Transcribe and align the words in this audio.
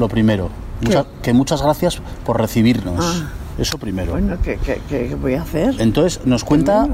lo 0.00 0.08
primero. 0.08 0.50
que 1.22 1.32
muchas 1.32 1.62
gracias 1.62 2.00
por 2.24 2.40
recibirnos. 2.40 2.98
Ah. 2.98 3.30
Eso 3.58 3.76
primero. 3.76 4.12
Bueno, 4.12 4.38
¿qué, 4.42 4.58
qué, 4.88 5.14
voy 5.14 5.34
a 5.34 5.42
hacer? 5.42 5.74
Entonces, 5.80 6.24
nos 6.24 6.44
cuenta 6.44 6.88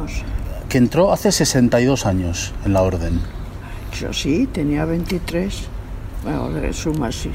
que 0.69 0.79
entró 0.79 1.13
hace 1.13 1.31
62 1.31 2.07
años 2.07 2.53
en 2.65 2.73
la 2.73 2.83
orden. 2.83 3.21
Yo 4.01 4.13
sí, 4.13 4.49
tenía 4.53 4.85
23. 4.85 5.63
Bueno, 6.25 6.73
suma 6.73 7.09
así. 7.09 7.31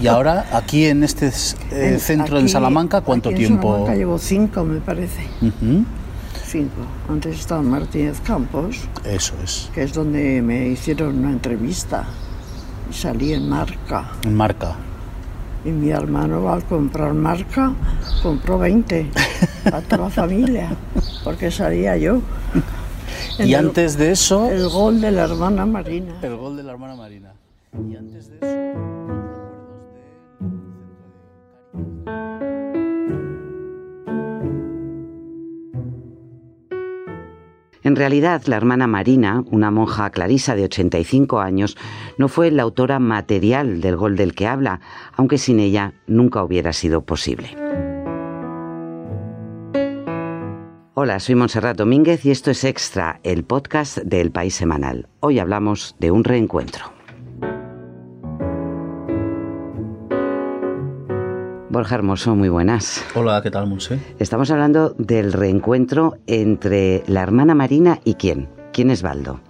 Y 0.00 0.06
ahora, 0.06 0.46
aquí 0.52 0.84
en 0.84 1.02
este 1.02 1.32
eh, 1.70 1.98
centro 1.98 2.38
en 2.38 2.48
Salamanca, 2.48 3.00
¿cuánto 3.00 3.30
tiempo? 3.30 3.68
En 3.68 3.72
Salamanca 3.72 3.94
llevo 3.96 4.18
cinco, 4.18 4.64
me 4.64 4.80
parece. 4.80 5.22
Cinco. 6.46 6.82
Antes 7.08 7.40
estaba 7.40 7.62
en 7.62 7.70
Martínez 7.70 8.20
Campos. 8.20 8.82
Eso 9.04 9.34
es. 9.42 9.70
Que 9.74 9.82
es 9.82 9.92
donde 9.94 10.42
me 10.42 10.68
hicieron 10.68 11.18
una 11.18 11.30
entrevista. 11.30 12.06
Y 12.90 12.92
salí 12.92 13.32
en 13.32 13.48
marca. 13.48 14.12
En 14.22 14.34
marca. 14.34 14.76
Y 15.64 15.70
mi 15.70 15.90
hermano 15.90 16.52
al 16.52 16.64
comprar 16.64 17.12
marca 17.12 17.72
compró 18.22 18.58
20 18.58 19.10
para 19.64 19.80
toda 19.82 20.04
la 20.04 20.10
familia, 20.10 20.70
porque 21.24 21.50
salía 21.50 21.96
yo. 21.96 22.20
y 23.38 23.54
antes 23.54 23.98
de 23.98 24.12
eso... 24.12 24.48
El 24.48 24.68
gol 24.68 25.00
de 25.00 25.10
la 25.10 25.24
hermana 25.24 25.66
Marina. 25.66 26.14
El 26.22 26.36
gol 26.36 26.56
de 26.56 26.62
la 26.62 26.72
hermana 26.72 26.94
Marina. 26.94 27.32
Y 27.72 27.96
antes 27.96 28.28
de 28.28 28.36
eso... 28.36 28.56
En 37.86 37.94
realidad, 37.94 38.42
la 38.46 38.56
hermana 38.56 38.88
Marina, 38.88 39.44
una 39.52 39.70
monja 39.70 40.10
clarisa 40.10 40.56
de 40.56 40.64
85 40.64 41.38
años, 41.38 41.76
no 42.18 42.26
fue 42.26 42.50
la 42.50 42.64
autora 42.64 42.98
material 42.98 43.80
del 43.80 43.94
gol 43.94 44.16
del 44.16 44.34
que 44.34 44.48
habla, 44.48 44.80
aunque 45.14 45.38
sin 45.38 45.60
ella 45.60 45.94
nunca 46.08 46.42
hubiera 46.42 46.72
sido 46.72 47.02
posible. 47.02 47.56
Hola, 50.94 51.20
soy 51.20 51.36
Montserrat 51.36 51.76
Domínguez 51.76 52.26
y 52.26 52.32
esto 52.32 52.50
es 52.50 52.64
Extra, 52.64 53.20
el 53.22 53.44
podcast 53.44 53.98
del 53.98 54.32
País 54.32 54.56
Semanal. 54.56 55.08
Hoy 55.20 55.38
hablamos 55.38 55.94
de 56.00 56.10
un 56.10 56.24
reencuentro. 56.24 56.95
Borja 61.76 61.96
Hermoso, 61.96 62.34
muy 62.34 62.48
buenas. 62.48 63.04
Hola, 63.14 63.42
¿qué 63.42 63.50
tal, 63.50 63.66
Monse? 63.66 64.00
Estamos 64.18 64.50
hablando 64.50 64.94
del 64.96 65.34
reencuentro 65.34 66.16
entre 66.26 67.02
la 67.06 67.22
hermana 67.22 67.54
Marina 67.54 68.00
y 68.02 68.14
quién. 68.14 68.48
¿Quién 68.72 68.90
es 68.90 69.02
Baldo? 69.02 69.40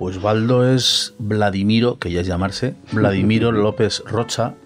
Pues 0.00 0.20
Baldo 0.20 0.68
es 0.68 1.14
Vladimiro, 1.20 2.00
que 2.00 2.10
ya 2.10 2.22
es 2.22 2.26
llamarse, 2.26 2.74
Vladimiro 2.90 3.52
López 3.52 4.02
Rocha, 4.04 4.56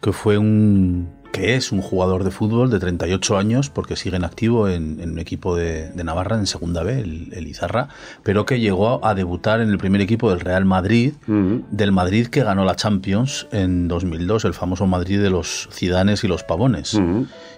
que 0.00 0.12
fue 0.12 0.36
un 0.36 1.08
que 1.32 1.56
es 1.56 1.72
un 1.72 1.80
jugador 1.80 2.24
de 2.24 2.30
fútbol 2.30 2.70
de 2.70 2.78
38 2.78 3.38
años, 3.38 3.70
porque 3.70 3.96
sigue 3.96 4.16
en 4.16 4.24
activo 4.24 4.68
en, 4.68 5.00
un 5.00 5.18
equipo 5.18 5.56
de, 5.56 5.90
Navarra 6.02 6.36
en 6.36 6.46
segunda 6.46 6.82
B, 6.82 7.00
el, 7.00 7.46
Izarra, 7.46 7.88
pero 8.22 8.44
que 8.44 8.60
llegó 8.60 9.04
a 9.04 9.14
debutar 9.14 9.60
en 9.60 9.70
el 9.70 9.78
primer 9.78 10.00
equipo 10.00 10.30
del 10.30 10.40
Real 10.40 10.64
Madrid, 10.64 11.14
del 11.26 11.92
Madrid 11.92 12.26
que 12.26 12.44
ganó 12.44 12.64
la 12.64 12.76
Champions 12.76 13.48
en 13.50 13.88
2002, 13.88 14.44
el 14.44 14.54
famoso 14.54 14.86
Madrid 14.86 15.20
de 15.20 15.30
los 15.30 15.68
Cidanes 15.72 16.22
y 16.22 16.28
los 16.28 16.44
Pavones. 16.44 17.00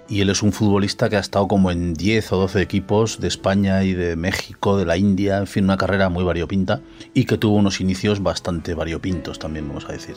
Y 0.07 0.21
él 0.21 0.29
es 0.29 0.43
un 0.43 0.53
futbolista 0.53 1.09
que 1.09 1.17
ha 1.17 1.21
estado 1.21 1.49
como 1.49 1.71
en 1.71 1.95
10 1.95 2.33
o 2.33 2.37
12 2.37 2.61
equipos 2.61 3.21
de 3.21 3.29
España 3.29 3.85
y 3.85 3.95
de 3.95 4.17
México, 4.17 4.77
de 4.77 4.85
la 4.85 4.99
India, 4.99 5.39
en 5.39 5.47
fin, 5.47 5.65
una 5.65 5.79
carrera 5.79 6.11
muy 6.11 6.25
variopinta 6.25 6.83
y 7.15 7.25
que 7.25 7.39
tuvo 7.39 7.57
unos 7.57 7.81
inicios 7.81 8.23
bastante 8.23 8.75
variopintos 8.75 9.39
también, 9.39 9.67
vamos 9.67 9.87
a 9.89 9.93
decir 9.93 10.17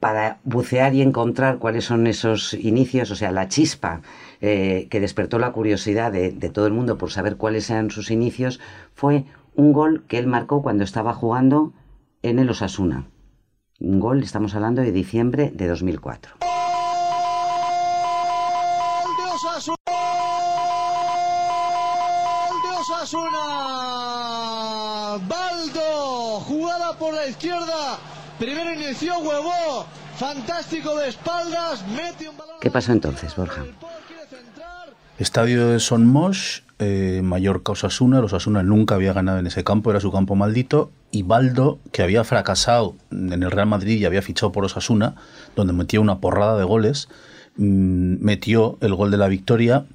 para 0.00 0.38
bucear 0.44 0.94
y 0.94 1.02
encontrar 1.02 1.58
cuáles 1.58 1.84
son 1.84 2.06
esos 2.06 2.54
inicios, 2.54 3.10
o 3.10 3.16
sea, 3.16 3.32
la 3.32 3.48
chispa 3.48 4.02
eh, 4.40 4.88
que 4.90 5.00
despertó 5.00 5.38
la 5.38 5.52
curiosidad 5.52 6.12
de, 6.12 6.30
todo 6.50 6.66
el 6.66 6.72
mundo 6.72 6.98
por 6.98 7.10
saber 7.10 7.36
cuáles 7.36 7.70
eran 7.70 7.90
sus 7.90 8.10
inicios, 8.10 8.60
fue 8.94 9.24
un 9.54 9.72
gol 9.72 10.04
que 10.06 10.18
él 10.18 10.26
marcó 10.26 10.62
cuando 10.62 10.84
estaba 10.84 11.14
jugando 11.14 11.72
en 12.22 12.38
el 12.38 12.50
Osasuna. 12.50 13.06
Un 13.80 14.00
gol, 14.00 14.22
estamos 14.22 14.54
hablando 14.54 14.82
de 14.82 14.92
diciembre 14.92 15.50
de 15.54 15.66
2004. 15.66 16.36
Baldo, 25.28 26.40
jugada 26.40 26.98
por 26.98 27.14
la 27.14 27.26
izquierda, 27.26 27.98
Primero 28.38 28.74
inició 28.74 29.18
huevo, 29.20 29.86
fantástico 30.16 30.96
de 30.96 31.08
espaldas, 31.08 31.84
mete 31.88 32.28
un 32.28 32.36
balón. 32.36 32.56
¿Qué 32.60 32.70
pasó 32.70 32.92
entonces, 32.92 33.36
Borja? 33.36 33.64
Estadio 35.18 35.68
de 35.68 35.80
Son 35.80 36.06
Mosh, 36.06 36.60
eh, 36.78 37.20
Mallorca 37.22 37.72
Osasuna. 37.72 38.20
Los 38.20 38.32
Osasuna 38.32 38.62
nunca 38.62 38.94
había 38.94 39.12
ganado 39.12 39.38
en 39.38 39.46
ese 39.46 39.64
campo, 39.64 39.90
era 39.90 40.00
su 40.00 40.12
campo 40.12 40.34
maldito. 40.34 40.90
Y 41.10 41.22
Baldo, 41.22 41.78
que 41.92 42.02
había 42.02 42.24
fracasado 42.24 42.94
en 43.10 43.42
el 43.42 43.50
Real 43.50 43.66
Madrid 43.66 43.98
y 43.98 44.04
había 44.04 44.22
fichado 44.22 44.52
por 44.52 44.64
Osasuna, 44.64 45.14
donde 45.54 45.72
metió 45.72 46.00
una 46.00 46.18
porrada 46.18 46.58
de 46.58 46.64
goles, 46.64 47.08
mm, 47.56 48.16
metió 48.24 48.76
el 48.80 48.94
gol 48.94 49.10
de 49.10 49.16
la 49.16 49.28
victoria, 49.28 49.86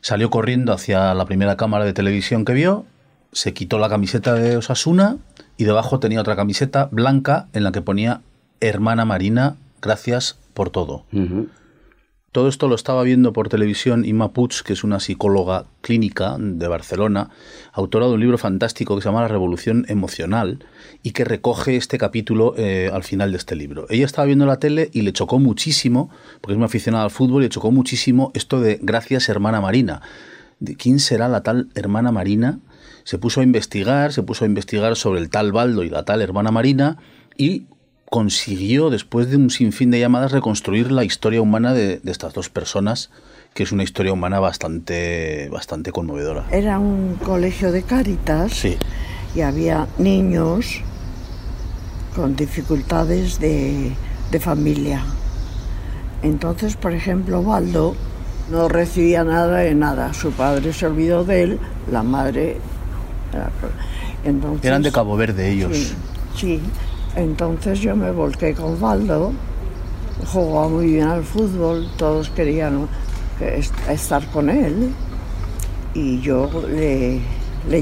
salió 0.00 0.30
corriendo 0.30 0.72
hacia 0.72 1.14
la 1.14 1.24
primera 1.24 1.56
cámara 1.56 1.84
de 1.84 1.92
televisión 1.92 2.44
que 2.44 2.52
vio, 2.52 2.84
se 3.32 3.52
quitó 3.52 3.78
la 3.78 3.88
camiseta 3.88 4.34
de 4.34 4.56
Osasuna 4.56 5.16
y 5.56 5.64
debajo 5.64 5.98
tenía 5.98 6.20
otra 6.20 6.36
camiseta 6.36 6.88
blanca 6.92 7.48
en 7.52 7.64
la 7.64 7.72
que 7.72 7.82
ponía 7.82 8.20
Hermana 8.60 9.04
Marina, 9.04 9.56
gracias 9.80 10.38
por 10.54 10.70
todo. 10.70 11.04
Todo 12.30 12.48
esto 12.48 12.68
lo 12.68 12.74
estaba 12.74 13.02
viendo 13.04 13.32
por 13.32 13.48
televisión 13.48 14.04
Ima 14.04 14.32
Puig, 14.32 14.62
que 14.62 14.74
es 14.74 14.84
una 14.84 15.00
psicóloga 15.00 15.64
clínica 15.80 16.36
de 16.38 16.68
Barcelona, 16.68 17.30
autora 17.72 18.06
de 18.06 18.12
un 18.12 18.20
libro 18.20 18.36
fantástico 18.36 18.94
que 18.94 19.02
se 19.02 19.08
llama 19.08 19.22
La 19.22 19.28
Revolución 19.28 19.86
Emocional 19.88 20.64
y 21.02 21.12
que 21.12 21.24
recoge 21.24 21.76
este 21.76 21.96
capítulo 21.96 22.54
eh, 22.58 22.90
al 22.92 23.02
final 23.02 23.32
de 23.32 23.38
este 23.38 23.56
libro. 23.56 23.86
Ella 23.88 24.04
estaba 24.04 24.26
viendo 24.26 24.44
la 24.44 24.58
tele 24.58 24.90
y 24.92 25.02
le 25.02 25.14
chocó 25.14 25.38
muchísimo, 25.38 26.10
porque 26.40 26.52
es 26.52 26.58
muy 26.58 26.66
aficionada 26.66 27.04
al 27.04 27.10
fútbol, 27.10 27.42
y 27.42 27.46
le 27.46 27.50
chocó 27.50 27.70
muchísimo 27.72 28.30
esto 28.34 28.60
de 28.60 28.78
gracias 28.82 29.30
hermana 29.30 29.60
Marina. 29.62 30.02
¿De 30.60 30.76
quién 30.76 31.00
será 31.00 31.28
la 31.28 31.42
tal 31.42 31.70
hermana 31.74 32.12
Marina 32.12 32.60
se 33.08 33.16
puso 33.16 33.40
a 33.40 33.42
investigar, 33.42 34.12
se 34.12 34.22
puso 34.22 34.44
a 34.44 34.48
investigar 34.48 34.94
sobre 34.94 35.20
el 35.20 35.30
tal 35.30 35.50
Baldo 35.50 35.82
y 35.82 35.88
la 35.88 36.04
tal 36.04 36.20
hermana 36.20 36.50
Marina 36.50 36.98
y 37.38 37.64
consiguió, 38.10 38.90
después 38.90 39.30
de 39.30 39.36
un 39.36 39.50
sinfín 39.50 39.90
de 39.90 40.00
llamadas, 40.00 40.32
reconstruir 40.32 40.90
la 40.90 41.04
historia 41.04 41.40
humana 41.40 41.72
de, 41.74 42.00
estas 42.04 42.34
dos 42.34 42.48
personas, 42.48 43.10
que 43.54 43.62
es 43.62 43.72
una 43.72 43.82
historia 43.82 44.12
humana 44.12 44.40
bastante, 44.40 45.48
bastante 45.50 45.92
conmovedora. 45.92 46.46
Era 46.50 46.78
un 46.78 47.14
colegio 47.16 47.72
de 47.72 47.82
Cáritas 47.82 48.64
y 49.34 49.40
había 49.40 49.86
niños 49.98 50.80
con 52.14 52.36
dificultades 52.36 53.40
de, 53.40 53.92
de 54.30 54.40
familia. 54.40 55.02
Entonces, 56.22 56.76
por 56.76 56.92
ejemplo, 56.92 57.42
Baldo 57.42 57.94
no 58.50 58.68
recibía 58.68 59.24
nada 59.24 59.58
de 59.58 59.74
nada. 59.74 60.14
Su 60.14 60.32
padre 60.32 60.72
se 60.72 60.86
olvidó 60.86 61.24
de 61.24 61.42
él, 61.42 61.58
la 61.90 62.02
madre 62.02 62.58
eran 64.62 64.82
de 64.82 64.92
Cabo 64.92 65.16
Verde 65.16 65.50
ellos. 65.50 65.94
Sí, 66.36 66.60
entonces 67.18 67.80
yo 67.80 67.96
me 67.96 68.10
volqué 68.12 68.54
con 68.54 68.80
Valdo, 68.80 69.32
jugaba 70.26 70.68
muy 70.68 70.86
bien 70.92 71.08
al 71.08 71.24
fútbol, 71.24 71.88
todos 71.96 72.30
querían 72.30 72.88
estar 73.88 74.24
con 74.30 74.50
él 74.50 74.92
y 75.94 76.20
yo 76.20 76.48
le, 76.68 77.20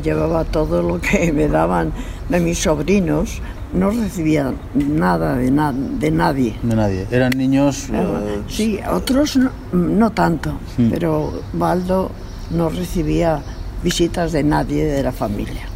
llevaba 0.01 0.45
todo 0.45 0.83
lo 0.83 1.01
que 1.01 1.33
me 1.35 1.49
daban 1.49 1.93
de 2.29 2.41
mis 2.41 2.59
sobrinos, 2.59 3.41
no 3.75 3.91
recibía 3.91 4.55
nada 4.75 5.37
de, 5.37 5.51
de 5.51 6.11
nadie. 6.11 6.57
De 6.63 6.77
nadie. 6.77 7.07
Eran 7.11 7.33
niños. 7.37 7.89
Eh, 7.93 8.43
sí, 8.49 8.81
otros 8.91 9.39
no, 9.73 10.11
tanto, 10.13 10.53
hmm. 10.79 10.91
pero 10.91 11.43
Baldo 11.53 12.11
no 12.51 12.71
recibía 12.71 13.43
visitas 13.83 14.33
de 14.33 14.43
nadie 14.43 14.85
de 14.87 15.03
la 15.03 15.13
familia. 15.13 15.69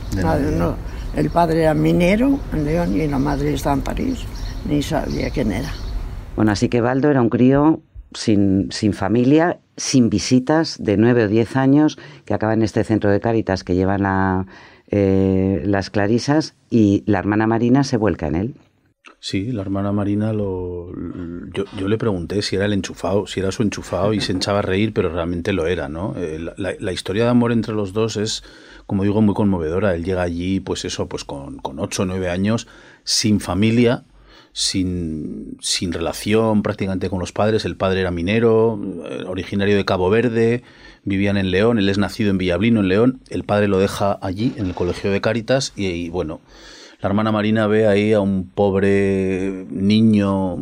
El 1.16 1.30
padre 1.30 1.62
era 1.62 1.74
minero 1.74 2.38
en 2.52 2.64
León 2.64 2.96
y 2.96 3.06
la 3.06 3.18
madre 3.18 3.54
estaba 3.54 3.74
en 3.74 3.82
París, 3.82 4.20
ni 4.68 4.82
sabía 4.82 5.30
quién 5.30 5.52
era. 5.52 5.70
Bueno, 6.36 6.52
así 6.52 6.68
que 6.68 6.80
Baldo 6.80 7.10
era 7.10 7.20
un 7.20 7.30
crío 7.30 7.80
sin, 8.12 8.70
sin 8.70 8.92
familia, 8.92 9.60
sin 9.76 10.10
visitas, 10.10 10.82
de 10.82 10.96
nueve 10.96 11.24
o 11.24 11.28
diez 11.28 11.56
años, 11.56 11.98
que 12.24 12.34
acaba 12.34 12.54
en 12.54 12.62
este 12.62 12.84
centro 12.84 13.10
de 13.10 13.20
Cáritas 13.20 13.64
que 13.64 13.74
llevan 13.74 14.02
la, 14.02 14.46
eh, 14.88 15.62
las 15.64 15.90
clarisas 15.90 16.54
y 16.68 17.02
la 17.06 17.18
hermana 17.18 17.46
Marina 17.46 17.84
se 17.84 17.96
vuelca 17.96 18.26
en 18.28 18.34
él. 18.34 18.54
Sí, 19.18 19.52
la 19.52 19.62
hermana 19.62 19.92
Marina 19.92 20.32
lo. 20.32 20.92
Yo, 21.52 21.64
yo, 21.78 21.88
le 21.88 21.98
pregunté 21.98 22.42
si 22.42 22.56
era 22.56 22.64
el 22.64 22.72
enchufado, 22.72 23.26
si 23.26 23.40
era 23.40 23.52
su 23.52 23.62
enchufado 23.62 24.12
y 24.14 24.20
se 24.20 24.32
echaba 24.32 24.60
a 24.60 24.62
reír, 24.62 24.92
pero 24.94 25.10
realmente 25.10 25.52
lo 25.52 25.66
era, 25.66 25.88
¿no? 25.88 26.14
Eh, 26.16 26.38
la, 26.38 26.74
la, 26.78 26.92
historia 26.92 27.24
de 27.24 27.30
amor 27.30 27.52
entre 27.52 27.74
los 27.74 27.92
dos 27.92 28.16
es, 28.16 28.42
como 28.90 29.04
digo, 29.04 29.22
muy 29.22 29.36
conmovedora. 29.36 29.94
Él 29.94 30.04
llega 30.04 30.22
allí, 30.22 30.58
pues 30.58 30.84
eso, 30.84 31.06
pues 31.06 31.22
con, 31.22 31.58
con 31.58 31.78
8 31.78 32.02
o 32.02 32.06
9 32.06 32.28
años, 32.28 32.66
sin 33.04 33.38
familia, 33.38 34.02
sin, 34.52 35.58
sin 35.60 35.92
relación 35.92 36.64
prácticamente 36.64 37.08
con 37.08 37.20
los 37.20 37.30
padres. 37.30 37.64
El 37.64 37.76
padre 37.76 38.00
era 38.00 38.10
minero, 38.10 38.80
eh, 39.08 39.22
originario 39.28 39.76
de 39.76 39.84
Cabo 39.84 40.10
Verde, 40.10 40.64
vivían 41.04 41.36
en 41.36 41.52
León, 41.52 41.78
él 41.78 41.88
es 41.88 41.98
nacido 41.98 42.30
en 42.30 42.38
Villablino, 42.38 42.80
en 42.80 42.88
León, 42.88 43.20
el 43.30 43.44
padre 43.44 43.68
lo 43.68 43.78
deja 43.78 44.18
allí, 44.22 44.54
en 44.56 44.66
el 44.66 44.74
colegio 44.74 45.12
de 45.12 45.20
Cáritas, 45.20 45.72
y, 45.76 46.08
bueno, 46.08 46.40
la 47.00 47.10
hermana 47.10 47.30
Marina 47.30 47.68
ve 47.68 47.86
ahí 47.86 48.12
a 48.12 48.18
un 48.18 48.50
pobre 48.52 49.66
niño 49.70 50.56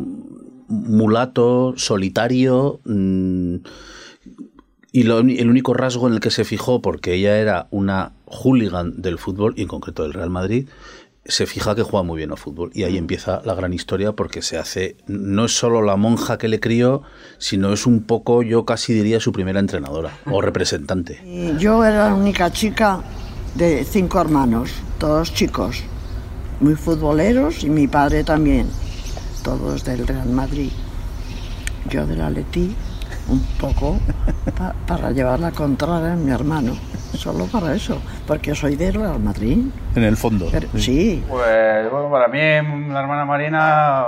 mulato, 0.67 1.73
solitario, 1.77 2.79
mm, 2.85 3.55
y 4.91 5.01
el 5.01 5.49
único 5.49 5.73
rasgo 5.73 6.07
en 6.07 6.15
el 6.15 6.19
que 6.19 6.31
se 6.31 6.45
fijó, 6.45 6.81
porque 6.81 7.13
ella 7.13 7.37
era 7.37 7.67
una 7.69 8.13
hooligan 8.25 9.01
del 9.01 9.19
fútbol, 9.19 9.53
y 9.55 9.61
en 9.61 9.67
concreto 9.67 10.03
del 10.03 10.13
Real 10.13 10.29
Madrid, 10.29 10.67
se 11.25 11.45
fija 11.45 11.75
que 11.75 11.83
juega 11.83 12.03
muy 12.03 12.17
bien 12.17 12.31
al 12.31 12.37
fútbol. 12.37 12.71
Y 12.73 12.83
ahí 12.83 12.93
mm. 12.93 12.97
empieza 12.97 13.41
la 13.45 13.53
gran 13.53 13.71
historia 13.73 14.13
porque 14.13 14.41
se 14.41 14.57
hace, 14.57 14.97
no 15.07 15.45
es 15.45 15.51
solo 15.55 15.81
la 15.81 15.95
monja 15.95 16.37
que 16.37 16.47
le 16.47 16.59
crió, 16.59 17.03
sino 17.37 17.71
es 17.71 17.85
un 17.85 18.03
poco, 18.03 18.41
yo 18.41 18.65
casi 18.65 18.93
diría, 18.93 19.19
su 19.19 19.31
primera 19.31 19.59
entrenadora 19.59 20.17
o 20.25 20.41
representante. 20.41 21.21
yo 21.59 21.85
era 21.85 22.09
la 22.09 22.15
única 22.15 22.51
chica 22.51 23.01
de 23.55 23.83
cinco 23.83 24.19
hermanos, 24.19 24.71
todos 24.97 25.33
chicos, 25.33 25.83
muy 26.59 26.75
futboleros 26.75 27.63
y 27.63 27.69
mi 27.69 27.87
padre 27.87 28.23
también, 28.23 28.67
todos 29.43 29.83
del 29.83 30.07
Real 30.07 30.29
Madrid. 30.29 30.71
Yo 31.89 32.05
de 32.05 32.15
la 32.15 32.29
Leti 32.29 32.75
un 33.29 33.45
poco 33.59 33.99
para 34.87 35.11
llevar 35.11 35.39
la 35.39 35.51
contraria 35.51 36.13
a 36.13 36.15
mi 36.15 36.31
hermano. 36.31 36.73
Solo 37.13 37.45
para 37.45 37.73
eso, 37.73 38.01
porque 38.27 38.53
soy 38.53 38.75
de 38.75 38.91
Real 38.91 39.19
Madrid. 39.19 39.65
En 39.95 40.03
el 40.03 40.15
fondo. 40.15 40.49
sí. 40.77 41.23
Pues 41.27 41.89
bueno, 41.91 42.09
para 42.11 42.27
mí 42.27 42.39
la 42.39 42.99
hermana 43.01 43.25
Marina 43.25 44.07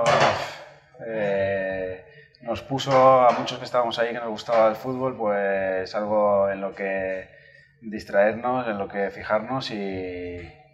eh, 1.06 2.06
nos 2.42 2.62
puso 2.62 2.92
a 2.92 3.32
muchos 3.38 3.58
que 3.58 3.66
estábamos 3.66 3.98
ahí 4.00 4.10
que 4.10 4.20
nos 4.20 4.30
gustaba 4.30 4.70
el 4.70 4.76
fútbol, 4.76 5.16
pues 5.16 5.94
algo 5.96 6.50
en 6.50 6.62
lo 6.62 6.74
que 6.74 7.30
distraernos, 7.82 8.68
en 8.68 8.78
lo 8.78 8.88
que 8.88 9.10
fijarnos 9.10 9.72
y, 9.72 9.76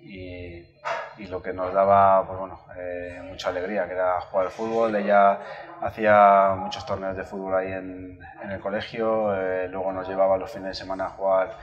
y, 0.02 0.76
lo 1.25 1.42
que 1.42 1.54
nos 1.54 1.74
daba 1.74 2.25
pues 2.28 2.40
bueno, 2.40 2.60
eh, 2.78 3.22
mucha 3.28 3.50
alegría, 3.50 3.88
que 3.88 3.94
era 3.94 4.22
jugar 4.22 4.46
al 4.46 4.52
fútbol. 4.52 4.96
Ella 4.96 5.40
hacía 5.81 6.56
muchos 6.58 6.86
torneos 6.86 7.18
de 7.18 7.24
fútbol 7.24 7.56
ahí 7.56 7.72
en, 7.72 8.19
en 8.44 8.52
el 8.52 8.60
colegio, 8.60 9.34
eh, 9.36 9.68
luego 9.68 9.92
nos 9.92 10.08
llevaba 10.08 10.38
los 10.38 10.52
fines 10.52 10.69
de 10.69 10.75
semana 10.75 11.06
a 11.06 11.10
jugar 11.10 11.58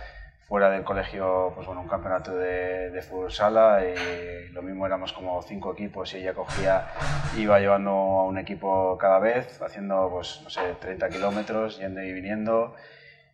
fuera 0.49 0.69
del 0.71 0.85
colegio 0.85 1.53
pues 1.55 1.67
bueno, 1.67 1.81
un 1.81 1.89
campeonato 1.89 2.35
de, 2.37 2.91
de, 2.91 3.03
fútbol 3.03 3.33
sala 3.33 3.81
y 3.83 4.49
lo 4.53 4.63
mismo 4.63 4.87
éramos 4.87 5.13
como 5.13 5.41
cinco 5.43 5.73
equipos 5.73 6.13
y 6.15 6.19
ella 6.19 6.35
cogía, 6.35 6.89
iba 7.37 7.59
llevando 7.61 7.91
a 7.91 8.25
un 8.25 8.37
equipo 8.37 8.99
cada 8.99 9.19
vez, 9.21 9.61
haciendo 9.63 10.11
pues 10.13 10.41
no 10.43 10.51
sé, 10.51 10.61
30 10.81 11.09
kilómetros, 11.09 11.79
yendo 11.79 12.03
y 12.03 12.13
viniendo 12.13 12.75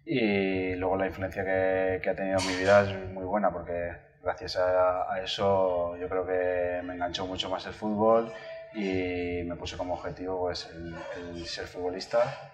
y 0.05 0.75
luego 0.76 0.96
la 0.96 1.06
influencia 1.06 1.44
que, 1.44 2.00
que, 2.02 2.11
ha 2.11 2.14
tenido 2.14 2.38
en 2.38 2.46
mi 2.46 2.56
vida 2.56 2.82
es 2.82 3.12
muy 3.12 3.25
buena 3.25 3.50
porque 3.50 3.93
gracias 4.22 4.56
a, 4.56 5.12
a, 5.12 5.22
eso 5.22 5.96
yo 5.96 6.08
creo 6.08 6.26
que 6.26 6.82
me 6.84 6.94
enganchó 6.94 7.26
mucho 7.26 7.49
más 7.49 7.67
el 7.67 7.72
fútbol 7.72 8.32
y 8.75 9.43
me 9.44 9.56
puse 9.56 9.76
como 9.76 9.94
objetivo 9.94 10.40
pues 10.40 10.69
el, 10.75 10.94
el 11.17 11.46
ser 11.46 11.67
futbolista 11.67 12.50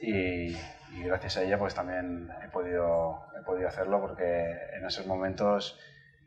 y, 0.00 0.56
y 0.92 1.02
gracias 1.04 1.36
a 1.36 1.42
ella 1.42 1.58
pues 1.58 1.74
también 1.74 2.28
he 2.44 2.48
podido, 2.48 3.20
he 3.40 3.44
podido 3.44 3.68
hacerlo 3.68 4.00
porque 4.00 4.52
en 4.76 4.84
esos 4.86 5.06
momentos 5.06 5.78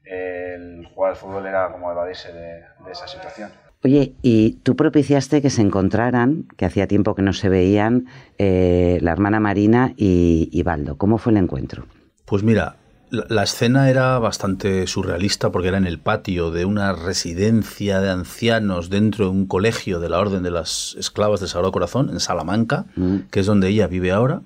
el 0.03 0.87
jugar 0.93 1.11
al 1.11 1.17
fútbol 1.17 1.45
era 1.45 1.71
como 1.71 1.91
evadirse 1.91 2.31
de, 2.31 2.61
de 2.85 2.91
esa 2.91 3.07
situación. 3.07 3.51
Oye, 3.83 4.15
y 4.21 4.53
tú 4.63 4.75
propiciaste 4.75 5.41
que 5.41 5.49
se 5.49 5.61
encontraran, 5.61 6.47
que 6.57 6.65
hacía 6.65 6.87
tiempo 6.87 7.13
que 7.13 7.21
no 7.21 7.31
se 7.31 7.47
veían, 7.47 8.07
eh, 8.37 8.97
la 9.01 9.11
hermana 9.11 9.39
Marina 9.39 9.93
y, 9.95 10.49
y 10.51 10.63
Baldo. 10.63 10.97
¿Cómo 10.97 11.19
fue 11.19 11.31
el 11.31 11.37
encuentro? 11.37 11.85
Pues 12.25 12.41
mira, 12.41 12.75
la, 13.09 13.43
escena 13.43 13.89
era 13.89 14.19
bastante 14.19 14.87
surrealista 14.87 15.51
porque 15.51 15.69
era 15.69 15.77
en 15.77 15.87
el 15.87 15.99
patio 15.99 16.51
de 16.51 16.65
una 16.65 16.93
residencia 16.93 18.01
de 18.01 18.09
ancianos 18.09 18.89
dentro 18.89 19.25
de 19.25 19.31
un 19.31 19.45
colegio 19.45 19.99
de 19.99 20.09
la 20.09 20.19
Orden 20.19 20.43
de 20.43 20.51
las 20.51 20.95
Esclavas 20.99 21.39
del 21.39 21.49
Sagrado 21.49 21.71
Corazón, 21.71 22.09
en 22.09 22.19
Salamanca, 22.19 22.85
mm. 22.95 23.17
que 23.31 23.39
es 23.39 23.45
donde 23.45 23.69
ella 23.69 23.87
vive 23.87 24.11
ahora. 24.11 24.41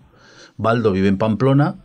Baldo 0.57 0.91
vive 0.91 1.07
en 1.07 1.17
Pamplona 1.17 1.77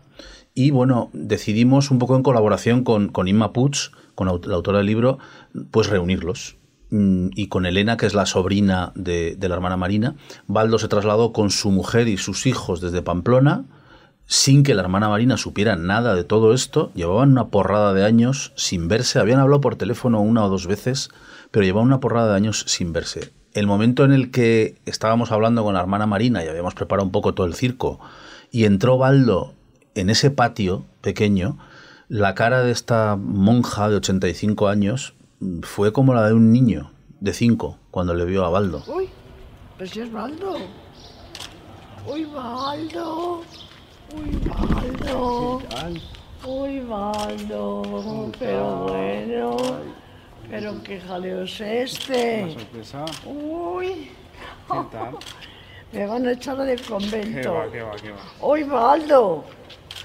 y 0.54 0.70
bueno, 0.70 1.10
decidimos 1.12 1.90
un 1.90 1.98
poco 1.98 2.16
en 2.16 2.22
colaboración 2.22 2.84
con, 2.84 3.08
con 3.08 3.28
Inma 3.28 3.52
Puig, 3.52 3.90
con 4.14 4.26
la 4.26 4.32
autora 4.32 4.78
del 4.78 4.86
libro, 4.86 5.18
pues 5.70 5.88
reunirlos. 5.88 6.56
Mm, 6.90 7.28
y 7.34 7.48
con 7.48 7.66
Elena, 7.66 7.96
que 7.96 8.06
es 8.06 8.14
la 8.14 8.26
sobrina 8.26 8.92
de, 8.94 9.36
de 9.36 9.48
la 9.48 9.56
hermana 9.56 9.76
Marina, 9.76 10.14
Baldo 10.46 10.78
se 10.78 10.88
trasladó 10.88 11.32
con 11.32 11.50
su 11.50 11.70
mujer 11.70 12.08
y 12.08 12.16
sus 12.16 12.46
hijos 12.46 12.80
desde 12.80 13.02
Pamplona, 13.02 13.64
sin 14.26 14.62
que 14.62 14.74
la 14.74 14.82
hermana 14.82 15.08
Marina 15.08 15.36
supiera 15.36 15.76
nada 15.76 16.14
de 16.14 16.24
todo 16.24 16.52
esto, 16.52 16.90
llevaban 16.94 17.30
una 17.30 17.48
porrada 17.48 17.94
de 17.94 18.04
años 18.04 18.52
sin 18.56 18.88
verse, 18.88 19.18
habían 19.18 19.40
hablado 19.40 19.60
por 19.60 19.76
teléfono 19.76 20.20
una 20.20 20.44
o 20.44 20.48
dos 20.48 20.66
veces, 20.66 21.10
pero 21.50 21.64
llevaban 21.64 21.86
una 21.86 22.00
porrada 22.00 22.30
de 22.30 22.36
años 22.36 22.64
sin 22.66 22.92
verse. 22.92 23.32
El 23.54 23.66
momento 23.66 24.04
en 24.04 24.12
el 24.12 24.30
que 24.30 24.76
estábamos 24.84 25.32
hablando 25.32 25.62
con 25.62 25.74
la 25.74 25.80
hermana 25.80 26.06
Marina 26.06 26.44
y 26.44 26.48
habíamos 26.48 26.74
preparado 26.74 27.06
un 27.06 27.12
poco 27.12 27.34
todo 27.34 27.46
el 27.46 27.54
circo, 27.54 28.00
y 28.50 28.64
entró 28.64 28.98
Baldo 28.98 29.54
en 29.94 30.10
ese 30.10 30.30
patio 30.30 30.84
pequeño, 31.00 31.58
la 32.08 32.34
cara 32.34 32.62
de 32.62 32.70
esta 32.70 33.16
monja 33.16 33.88
de 33.88 33.96
85 33.96 34.68
años 34.68 35.14
fue 35.62 35.92
como 35.92 36.14
la 36.14 36.26
de 36.26 36.34
un 36.34 36.52
niño 36.52 36.92
de 37.20 37.32
5 37.32 37.78
cuando 37.90 38.14
le 38.14 38.24
vio 38.24 38.44
a 38.44 38.50
Baldo. 38.50 38.82
Uy, 38.86 39.08
pues 39.78 39.90
si 39.90 40.00
es 40.00 40.12
Baldo. 40.12 40.56
Uy, 42.06 42.24
Baldo. 42.24 43.42
Uy, 44.14 44.30
Baldo. 44.48 45.62
Uy, 46.46 46.80
Baldo. 46.80 48.32
Pero 48.38 48.76
bueno. 48.88 49.56
Pero 50.48 50.82
qué 50.82 51.00
jaleo 51.00 51.42
es 51.42 51.60
este. 51.60 52.44
Una 52.44 52.52
sorpresa. 52.52 53.04
Uy. 53.24 54.10
¿Qué 54.70 54.78
tal? 54.92 55.16
Me 55.92 56.06
van 56.06 56.26
a 56.26 56.32
echar 56.32 56.56
del 56.58 56.80
convento. 56.82 57.40
¿Qué 57.40 57.48
va, 57.48 57.70
qué 57.72 57.82
va, 57.82 57.96
qué 57.96 58.10
va? 58.10 58.46
Uy, 58.46 58.62
Baldo. 58.64 59.44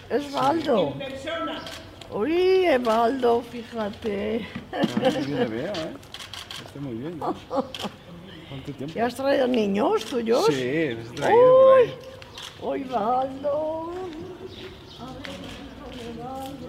Es 0.09 0.31
Baldo. 0.31 0.93
Uy, 2.11 2.65
es 2.65 2.83
Baldo, 2.83 3.41
fíjate. 3.41 4.47
Le 5.01 5.45
veo, 5.45 5.73
¿eh? 5.73 5.93
Está 6.65 6.79
muy 6.79 6.93
bien. 6.93 7.17
¿no? 7.17 7.33
¿Cuánto 7.49 8.71
tiempo? 8.73 8.93
¿Ya 8.95 9.05
has 9.05 9.15
traído 9.15 9.47
niños 9.47 10.05
tuyos? 10.05 10.45
Sí, 10.47 10.89
los 10.89 11.11
he 11.11 11.13
traído 11.15 11.61
por 11.61 11.77
ahí. 11.79 11.93
Uy, 12.61 12.83
Baldo. 12.83 13.91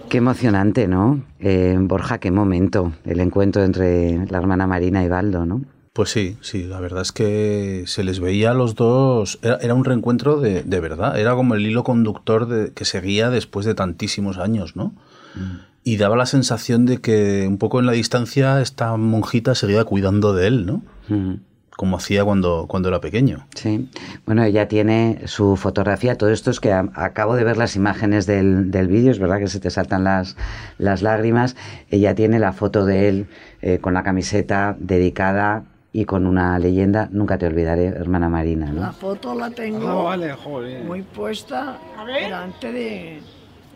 Qué 0.08 0.18
emocionante, 0.18 0.88
¿no? 0.88 1.22
Eh, 1.38 1.76
Borja, 1.80 2.18
qué 2.18 2.30
momento 2.30 2.92
el 3.04 3.20
encuentro 3.20 3.62
entre 3.62 4.26
la 4.26 4.38
hermana 4.38 4.66
Marina 4.66 5.04
y 5.04 5.08
Baldo, 5.08 5.44
¿no? 5.44 5.62
Pues 5.92 6.10
sí, 6.10 6.38
sí, 6.40 6.64
la 6.64 6.80
verdad 6.80 7.02
es 7.02 7.12
que 7.12 7.84
se 7.86 8.02
les 8.04 8.20
veía 8.20 8.52
a 8.52 8.54
los 8.54 8.74
dos, 8.74 9.38
era, 9.42 9.56
era 9.56 9.74
un 9.74 9.84
reencuentro 9.84 10.40
de, 10.40 10.62
de, 10.62 10.80
verdad, 10.80 11.18
era 11.18 11.34
como 11.34 11.54
el 11.54 11.66
hilo 11.66 11.84
conductor 11.84 12.46
de, 12.46 12.72
que 12.72 12.86
seguía 12.86 13.28
después 13.28 13.66
de 13.66 13.74
tantísimos 13.74 14.38
años, 14.38 14.74
¿no? 14.74 14.94
Mm. 15.34 15.58
Y 15.84 15.96
daba 15.98 16.16
la 16.16 16.26
sensación 16.26 16.86
de 16.86 16.98
que 16.98 17.46
un 17.46 17.58
poco 17.58 17.80
en 17.80 17.86
la 17.86 17.92
distancia 17.92 18.62
esta 18.62 18.96
monjita 18.96 19.54
seguía 19.54 19.84
cuidando 19.84 20.32
de 20.32 20.46
él, 20.46 20.64
¿no? 20.64 20.82
Mm 21.08 21.34
como 21.76 21.96
hacía 21.96 22.24
cuando, 22.24 22.66
cuando 22.68 22.88
era 22.88 23.00
pequeño. 23.00 23.46
Sí, 23.54 23.88
bueno, 24.26 24.44
ella 24.44 24.68
tiene 24.68 25.22
su 25.26 25.56
fotografía, 25.56 26.16
todo 26.16 26.30
esto 26.30 26.50
es 26.50 26.60
que 26.60 26.72
a, 26.72 26.88
acabo 26.94 27.34
de 27.34 27.44
ver 27.44 27.56
las 27.56 27.76
imágenes 27.76 28.26
del, 28.26 28.70
del 28.70 28.88
vídeo, 28.88 29.10
es 29.10 29.18
verdad 29.18 29.38
que 29.38 29.48
se 29.48 29.58
te 29.60 29.70
saltan 29.70 30.04
las, 30.04 30.36
las 30.78 31.02
lágrimas, 31.02 31.56
ella 31.90 32.14
tiene 32.14 32.38
la 32.38 32.52
foto 32.52 32.84
de 32.84 33.08
él 33.08 33.26
eh, 33.62 33.78
con 33.80 33.94
la 33.94 34.02
camiseta 34.02 34.76
dedicada 34.78 35.64
y 35.94 36.04
con 36.04 36.26
una 36.26 36.58
leyenda, 36.58 37.08
nunca 37.12 37.36
te 37.38 37.46
olvidaré, 37.46 37.86
hermana 37.86 38.28
Marina, 38.28 38.66
¿no? 38.72 38.80
La 38.82 38.92
foto 38.92 39.34
la 39.34 39.50
tengo 39.50 39.88
Ah, 39.88 40.02
vale, 40.04 40.32
joder. 40.32 40.84
muy 40.84 41.02
puesta 41.02 41.78
delante 42.06 42.72
de 42.72 43.18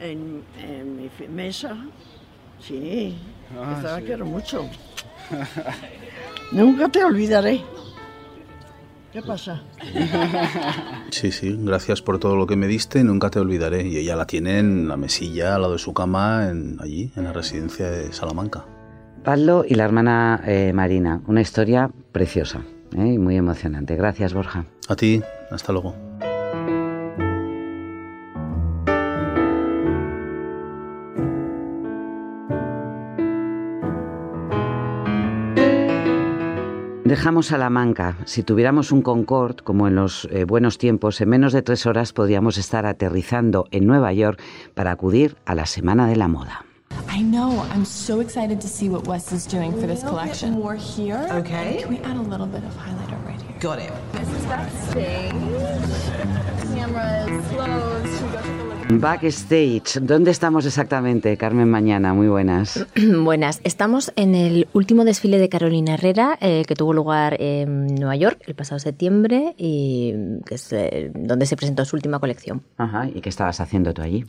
en, 0.00 0.42
en 0.62 0.96
mi 0.96 1.10
mesa. 1.28 1.76
Sí, 2.60 3.16
Ah, 3.58 3.96
sí. 3.98 4.04
quiero 4.04 4.24
mucho. 4.26 4.64
Nunca 6.52 6.88
te 6.88 7.04
olvidaré. 7.04 7.60
¿Qué 9.16 9.22
pasa? 9.22 9.62
Sí, 11.10 11.32
sí, 11.32 11.56
gracias 11.58 12.02
por 12.02 12.18
todo 12.18 12.36
lo 12.36 12.46
que 12.46 12.56
me 12.56 12.66
diste, 12.66 13.02
nunca 13.02 13.30
te 13.30 13.38
olvidaré. 13.38 13.86
Y 13.86 13.96
ella 13.96 14.14
la 14.14 14.26
tiene 14.26 14.58
en 14.58 14.88
la 14.88 14.98
mesilla 14.98 15.54
al 15.54 15.62
lado 15.62 15.72
de 15.72 15.78
su 15.78 15.94
cama, 15.94 16.50
en, 16.50 16.76
allí, 16.80 17.10
en 17.16 17.24
la 17.24 17.32
residencia 17.32 17.90
de 17.90 18.12
Salamanca. 18.12 18.66
Baldo 19.24 19.64
y 19.66 19.74
la 19.74 19.84
hermana 19.84 20.42
eh, 20.46 20.72
Marina, 20.74 21.22
una 21.28 21.40
historia 21.40 21.90
preciosa 22.12 22.60
¿eh? 22.94 23.14
y 23.14 23.18
muy 23.18 23.36
emocionante. 23.36 23.96
Gracias, 23.96 24.34
Borja. 24.34 24.66
A 24.86 24.96
ti, 24.96 25.22
hasta 25.50 25.72
luego. 25.72 25.94
Dejamos 37.16 37.46
Salamanca. 37.46 38.18
Si 38.26 38.42
tuviéramos 38.42 38.92
un 38.92 39.00
Concorde, 39.00 39.62
como 39.64 39.88
en 39.88 39.94
los 39.94 40.28
eh, 40.30 40.44
buenos 40.44 40.76
tiempos, 40.76 41.18
en 41.22 41.30
menos 41.30 41.54
de 41.54 41.62
tres 41.62 41.86
horas 41.86 42.12
podríamos 42.12 42.58
estar 42.58 42.84
aterrizando 42.84 43.64
en 43.70 43.86
Nueva 43.86 44.12
York 44.12 44.38
para 44.74 44.90
acudir 44.90 45.34
a 45.46 45.54
la 45.54 45.64
Semana 45.64 46.06
de 46.08 46.16
la 46.16 46.28
Moda. 46.28 46.66
I 47.08 47.22
know. 47.22 47.64
I'm 47.72 47.86
so 47.86 48.20
excited 48.20 48.60
to 48.60 48.68
see 48.68 48.90
what 48.90 49.06
Wes 49.06 49.32
is 49.32 49.46
doing 49.46 49.72
for 49.72 49.86
this 49.86 50.02
collection. 50.02 50.52
More 50.52 50.76
here. 50.76 51.26
Okay. 51.32 51.78
Can 51.80 51.88
we 51.88 51.98
add 52.00 52.18
a 52.18 52.20
little 52.20 52.46
bit 52.46 52.62
of 52.64 52.74
highlighter 52.74 53.24
right 53.24 53.40
here? 53.40 53.56
Got 53.60 53.78
it. 53.78 53.92
This 54.12 54.28
is 54.28 54.44
backstage. 54.44 55.32
Cameras, 56.74 57.48
clothes. 57.48 57.82
Should 57.82 57.85
Backstage, 58.88 60.00
¿dónde 60.00 60.30
estamos 60.30 60.64
exactamente, 60.64 61.36
Carmen 61.36 61.68
Mañana? 61.68 62.14
Muy 62.14 62.28
buenas. 62.28 62.86
Buenas, 63.24 63.60
estamos 63.64 64.12
en 64.16 64.34
el 64.34 64.68
último 64.72 65.04
desfile 65.04 65.38
de 65.38 65.48
Carolina 65.48 65.94
Herrera 65.94 66.38
eh, 66.40 66.64
que 66.66 66.74
tuvo 66.76 66.92
lugar 66.92 67.36
en 67.40 67.86
Nueva 67.94 68.16
York 68.16 68.42
el 68.46 68.54
pasado 68.54 68.78
septiembre 68.78 69.54
y 69.58 70.14
que 70.46 70.54
es 70.54 70.72
eh, 70.72 71.10
donde 71.14 71.46
se 71.46 71.56
presentó 71.56 71.84
su 71.84 71.96
última 71.96 72.20
colección. 72.20 72.62
Ajá, 72.76 73.08
¿y 73.12 73.20
qué 73.20 73.28
estabas 73.28 73.60
haciendo 73.60 73.92
tú 73.92 74.02
allí? 74.02 74.24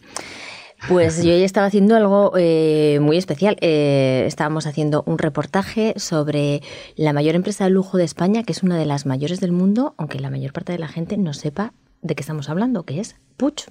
Pues 0.87 1.23
yo 1.23 1.35
ya 1.35 1.45
estaba 1.45 1.67
haciendo 1.67 1.95
algo 1.95 2.33
eh, 2.37 2.99
muy 3.01 3.17
especial. 3.17 3.57
Eh, 3.61 4.23
estábamos 4.27 4.67
haciendo 4.67 5.03
un 5.05 5.17
reportaje 5.17 5.93
sobre 5.97 6.61
la 6.95 7.13
mayor 7.13 7.35
empresa 7.35 7.65
de 7.65 7.71
lujo 7.71 7.97
de 7.97 8.03
España, 8.03 8.43
que 8.43 8.53
es 8.53 8.63
una 8.63 8.77
de 8.77 8.85
las 8.85 9.05
mayores 9.05 9.39
del 9.39 9.51
mundo, 9.51 9.95
aunque 9.97 10.19
la 10.19 10.29
mayor 10.29 10.53
parte 10.53 10.71
de 10.71 10.79
la 10.79 10.87
gente 10.87 11.17
no 11.17 11.33
sepa 11.33 11.73
de 12.01 12.15
qué 12.15 12.21
estamos 12.21 12.49
hablando, 12.49 12.83
que 12.83 12.99
es 12.99 13.15
Puig. 13.37 13.65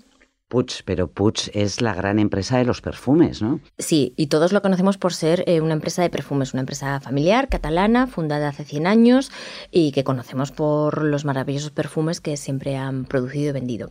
Puig, 0.48 0.84
pero 0.84 1.08
Puig 1.08 1.50
es 1.54 1.80
la 1.80 1.94
gran 1.94 2.18
empresa 2.18 2.58
de 2.58 2.64
los 2.64 2.80
perfumes, 2.80 3.42
¿no? 3.42 3.60
Sí, 3.78 4.14
y 4.16 4.28
todos 4.28 4.52
lo 4.52 4.62
conocemos 4.62 4.96
por 4.96 5.12
ser 5.12 5.42
eh, 5.46 5.60
una 5.60 5.74
empresa 5.74 6.02
de 6.02 6.10
perfumes, 6.10 6.52
una 6.52 6.60
empresa 6.60 7.00
familiar 7.00 7.48
catalana, 7.48 8.06
fundada 8.06 8.48
hace 8.48 8.64
100 8.64 8.86
años 8.86 9.32
y 9.70 9.90
que 9.92 10.04
conocemos 10.04 10.52
por 10.52 11.02
los 11.02 11.24
maravillosos 11.24 11.72
perfumes 11.72 12.20
que 12.20 12.36
siempre 12.36 12.76
han 12.76 13.06
producido 13.06 13.50
y 13.50 13.52
vendido. 13.52 13.90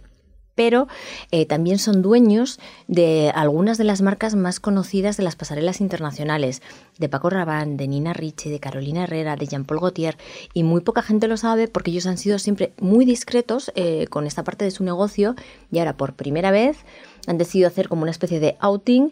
Pero 0.55 0.87
eh, 1.31 1.45
también 1.45 1.77
son 1.77 2.01
dueños 2.01 2.59
de 2.87 3.31
algunas 3.35 3.77
de 3.77 3.83
las 3.83 4.01
marcas 4.01 4.35
más 4.35 4.59
conocidas 4.59 5.17
de 5.17 5.23
las 5.23 5.35
pasarelas 5.35 5.81
internacionales, 5.81 6.61
de 6.97 7.09
Paco 7.09 7.29
Rabanne, 7.29 7.75
de 7.75 7.87
Nina 7.87 8.13
Ricci, 8.13 8.49
de 8.49 8.59
Carolina 8.59 9.03
Herrera, 9.03 9.35
de 9.35 9.47
Jean-Paul 9.47 9.79
Gaultier, 9.79 10.17
y 10.53 10.63
muy 10.63 10.81
poca 10.81 11.01
gente 11.01 11.27
lo 11.27 11.37
sabe 11.37 11.67
porque 11.67 11.91
ellos 11.91 12.05
han 12.07 12.17
sido 12.17 12.39
siempre 12.39 12.73
muy 12.79 13.05
discretos 13.05 13.71
eh, 13.75 14.07
con 14.09 14.25
esta 14.25 14.43
parte 14.43 14.65
de 14.65 14.71
su 14.71 14.83
negocio 14.83 15.35
y 15.71 15.79
ahora 15.79 15.97
por 15.97 16.13
primera 16.13 16.51
vez 16.51 16.77
han 17.27 17.37
decidido 17.37 17.67
hacer 17.67 17.87
como 17.89 18.01
una 18.03 18.11
especie 18.11 18.39
de 18.39 18.57
outing 18.59 19.11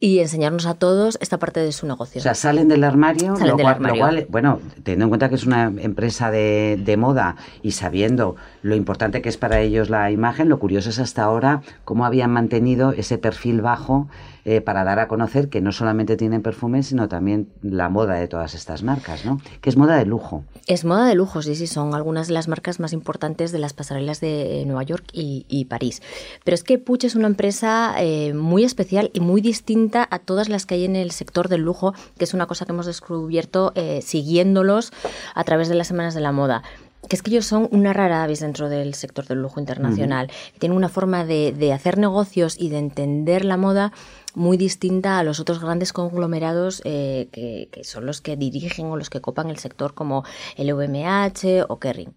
y 0.00 0.18
enseñarnos 0.18 0.66
a 0.66 0.74
todos 0.74 1.16
esta 1.20 1.38
parte 1.38 1.60
de 1.60 1.72
su 1.72 1.86
negocio. 1.86 2.18
O 2.18 2.22
sea, 2.22 2.34
salen 2.34 2.68
del 2.68 2.84
armario, 2.84 3.36
Salen 3.36 3.52
lo, 3.52 3.56
del 3.56 3.64
cual, 3.64 3.74
armario. 3.76 3.94
lo 3.94 4.00
cual, 4.00 4.26
bueno, 4.28 4.60
teniendo 4.82 5.06
en 5.06 5.08
cuenta 5.08 5.28
que 5.30 5.34
es 5.36 5.46
una 5.46 5.72
empresa 5.78 6.30
de, 6.30 6.78
de 6.84 6.96
moda 6.96 7.36
y 7.62 7.70
sabiendo 7.70 8.36
lo 8.62 8.74
importante 8.76 9.22
que 9.22 9.30
es 9.30 9.38
para 9.38 9.60
ellos 9.60 9.88
la 9.88 10.10
imagen, 10.10 10.48
lo 10.50 10.58
curioso 10.58 10.90
es 10.90 10.98
hasta 10.98 11.22
ahora 11.22 11.62
cómo 11.84 12.04
habían 12.04 12.30
mantenido 12.32 12.92
ese 12.92 13.16
perfil 13.16 13.62
bajo 13.62 14.08
eh, 14.48 14.60
para 14.60 14.84
dar 14.84 15.00
a 15.00 15.08
conocer 15.08 15.48
que 15.48 15.60
no 15.60 15.72
solamente 15.72 16.16
tienen 16.16 16.40
perfumes, 16.40 16.86
sino 16.86 17.08
también 17.08 17.48
la 17.62 17.88
moda 17.88 18.14
de 18.14 18.28
todas 18.28 18.54
estas 18.54 18.84
marcas, 18.84 19.24
¿no? 19.24 19.40
Que 19.60 19.70
es 19.70 19.76
moda 19.76 19.96
de 19.96 20.06
lujo. 20.06 20.44
Es 20.68 20.84
moda 20.84 21.04
de 21.04 21.16
lujo, 21.16 21.42
sí, 21.42 21.56
sí, 21.56 21.66
son 21.66 21.94
algunas 21.94 22.28
de 22.28 22.34
las 22.34 22.46
marcas 22.46 22.78
más 22.78 22.92
importantes 22.92 23.50
de 23.50 23.58
las 23.58 23.72
pasarelas 23.72 24.20
de 24.20 24.62
Nueva 24.64 24.84
York 24.84 25.04
y, 25.12 25.64
París. 25.64 26.00
Pero 26.44 26.54
es 26.54 26.62
que 26.62 26.78
Puig 26.78 27.04
es 27.04 27.16
una 27.16 27.26
empresa 27.26 27.96
eh, 27.98 28.34
muy 28.34 28.62
especial 28.62 29.10
y 29.12 29.18
muy 29.18 29.40
distinta 29.40 30.06
a 30.08 30.20
todas 30.20 30.48
las 30.48 30.64
que 30.64 30.76
hay 30.76 30.84
en 30.84 30.94
el 30.94 31.10
sector 31.10 31.48
del 31.48 31.62
lujo, 31.62 31.92
que 32.16 32.22
es 32.22 32.32
una 32.32 32.46
cosa 32.46 32.66
que 32.66 32.70
hemos 32.70 32.86
descubierto 32.86 33.72
eh, 33.74 34.00
siguiéndolos 34.00 34.92
a 35.34 35.42
través 35.42 35.68
de 35.68 35.74
las 35.74 35.88
semanas 35.88 36.14
de 36.14 36.20
la 36.20 36.30
moda 36.30 36.62
que 37.08 37.16
es 37.16 37.22
que 37.22 37.30
ellos 37.30 37.46
son 37.46 37.68
una 37.70 37.92
rara 37.92 38.22
avis 38.22 38.40
dentro 38.40 38.68
del 38.68 38.94
sector 38.94 39.26
del 39.26 39.42
lujo 39.42 39.60
internacional. 39.60 40.30
Tienen 40.58 40.76
una 40.76 40.88
forma 40.88 41.24
de, 41.24 41.52
de 41.52 41.72
hacer 41.72 41.98
negocios 41.98 42.56
y 42.58 42.68
de 42.68 42.78
entender 42.78 43.44
la 43.44 43.56
moda 43.56 43.92
muy 44.34 44.56
distinta 44.56 45.18
a 45.18 45.24
los 45.24 45.40
otros 45.40 45.60
grandes 45.60 45.92
conglomerados 45.92 46.82
eh, 46.84 47.28
que, 47.32 47.68
que 47.72 47.84
son 47.84 48.06
los 48.06 48.20
que 48.20 48.36
dirigen 48.36 48.86
o 48.86 48.96
los 48.96 49.10
que 49.10 49.20
copan 49.20 49.48
el 49.48 49.58
sector 49.58 49.94
como 49.94 50.24
el 50.56 50.72
VMH 50.72 51.64
o 51.68 51.78
Kering. 51.78 52.14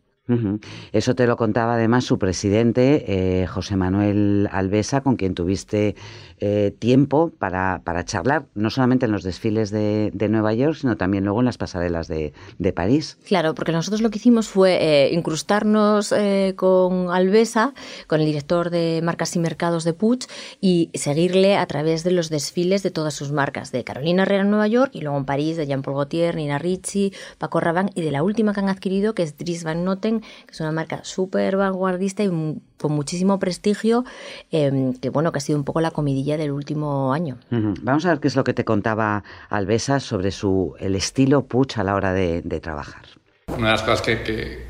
Eso 0.92 1.16
te 1.16 1.26
lo 1.26 1.38
contaba 1.38 1.74
además 1.74 2.04
su 2.04 2.20
presidente, 2.20 3.42
eh, 3.42 3.48
José 3.48 3.76
Manuel 3.76 4.48
Alvesa, 4.52 5.02
con 5.02 5.16
quien 5.16 5.34
tuviste 5.34 5.96
eh, 6.40 6.74
tiempo 6.78 7.32
para, 7.38 7.82
para 7.84 8.06
charlar, 8.06 8.46
no 8.56 8.70
solamente 8.70 9.06
en 9.06 9.12
los 9.12 9.24
desfiles 9.24 9.72
de, 9.72 10.12
de 10.14 10.30
Nueva 10.30 10.54
York, 10.54 10.78
sino 10.80 10.98
también 10.98 11.24
luego 11.24 11.40
en 11.40 11.46
las 11.46 11.58
pasarelas 11.58 12.08
de, 12.08 12.34
de 12.58 12.74
París. 12.74 13.18
Claro, 13.26 13.56
porque 13.56 13.72
nosotros 13.72 14.02
lo 14.02 14.10
que 14.10 14.18
hicimos 14.18 14.48
fue 14.48 14.78
eh, 14.82 15.14
incrustarnos 15.14 16.12
eh, 16.12 16.54
con 16.56 17.10
Alvesa, 17.12 17.74
con 18.08 18.20
el 18.20 18.26
director 18.26 18.70
de 18.70 19.02
marcas 19.04 19.36
y 19.36 19.40
mercados 19.40 19.84
de 19.84 19.94
Puig, 19.94 20.20
y 20.62 20.90
seguirle 20.94 21.58
a 21.58 21.66
través 21.66 22.04
de 22.04 22.12
los 22.12 22.30
desfiles 22.30 22.84
de 22.84 22.92
todas 22.92 23.14
sus 23.14 23.32
marcas, 23.32 23.72
de 23.72 23.84
Carolina 23.84 24.24
Herrera 24.24 24.44
en 24.44 24.50
Nueva 24.50 24.68
York 24.68 24.92
y 24.94 25.02
luego 25.02 25.18
en 25.18 25.26
París, 25.26 25.58
de 25.58 25.68
Jean-Paul 25.68 25.96
Gaultier, 25.96 26.36
Nina 26.36 26.60
Ricci, 26.60 27.14
Paco 27.38 27.60
Rabanne 27.60 27.92
y 27.96 28.02
de 28.02 28.12
la 28.12 28.24
última 28.24 28.54
que 28.54 28.60
han 28.60 28.70
adquirido, 28.70 29.14
que 29.14 29.24
es 29.24 29.38
Dries 29.38 29.64
Van 29.64 29.84
Noten, 29.84 30.22
que 30.22 30.52
es 30.52 30.60
una 30.60 30.72
marca 30.72 31.02
súper 31.04 31.58
vanguardista 31.58 32.24
y 32.24 32.30
con 32.78 32.94
muchísimo 32.94 33.40
prestigio, 33.40 34.06
eh, 34.52 34.94
que 35.02 35.10
bueno, 35.10 35.32
que 35.32 35.40
ha 35.40 35.42
sido 35.42 35.60
un 35.60 35.66
poco 35.66 35.82
la 35.82 35.92
comidilla 35.92 36.29
del 36.38 36.52
último 36.52 37.14
año. 37.14 37.38
Vamos 37.52 38.06
a 38.06 38.10
ver 38.10 38.20
qué 38.20 38.28
es 38.28 38.36
lo 38.36 38.44
que 38.44 38.54
te 38.54 38.64
contaba 38.66 39.24
Alvesa 39.50 40.00
sobre 40.00 40.32
su 40.32 40.76
el 40.80 40.96
estilo 40.96 41.44
Puig 41.44 41.68
a 41.78 41.84
la 41.84 41.96
hora 41.96 42.14
de, 42.14 42.42
de 42.44 42.60
trabajar. 42.60 43.04
Una 43.48 43.68
de 43.68 43.72
las 43.74 43.82
cosas 43.84 44.02
que, 44.02 44.22
que 44.24 44.66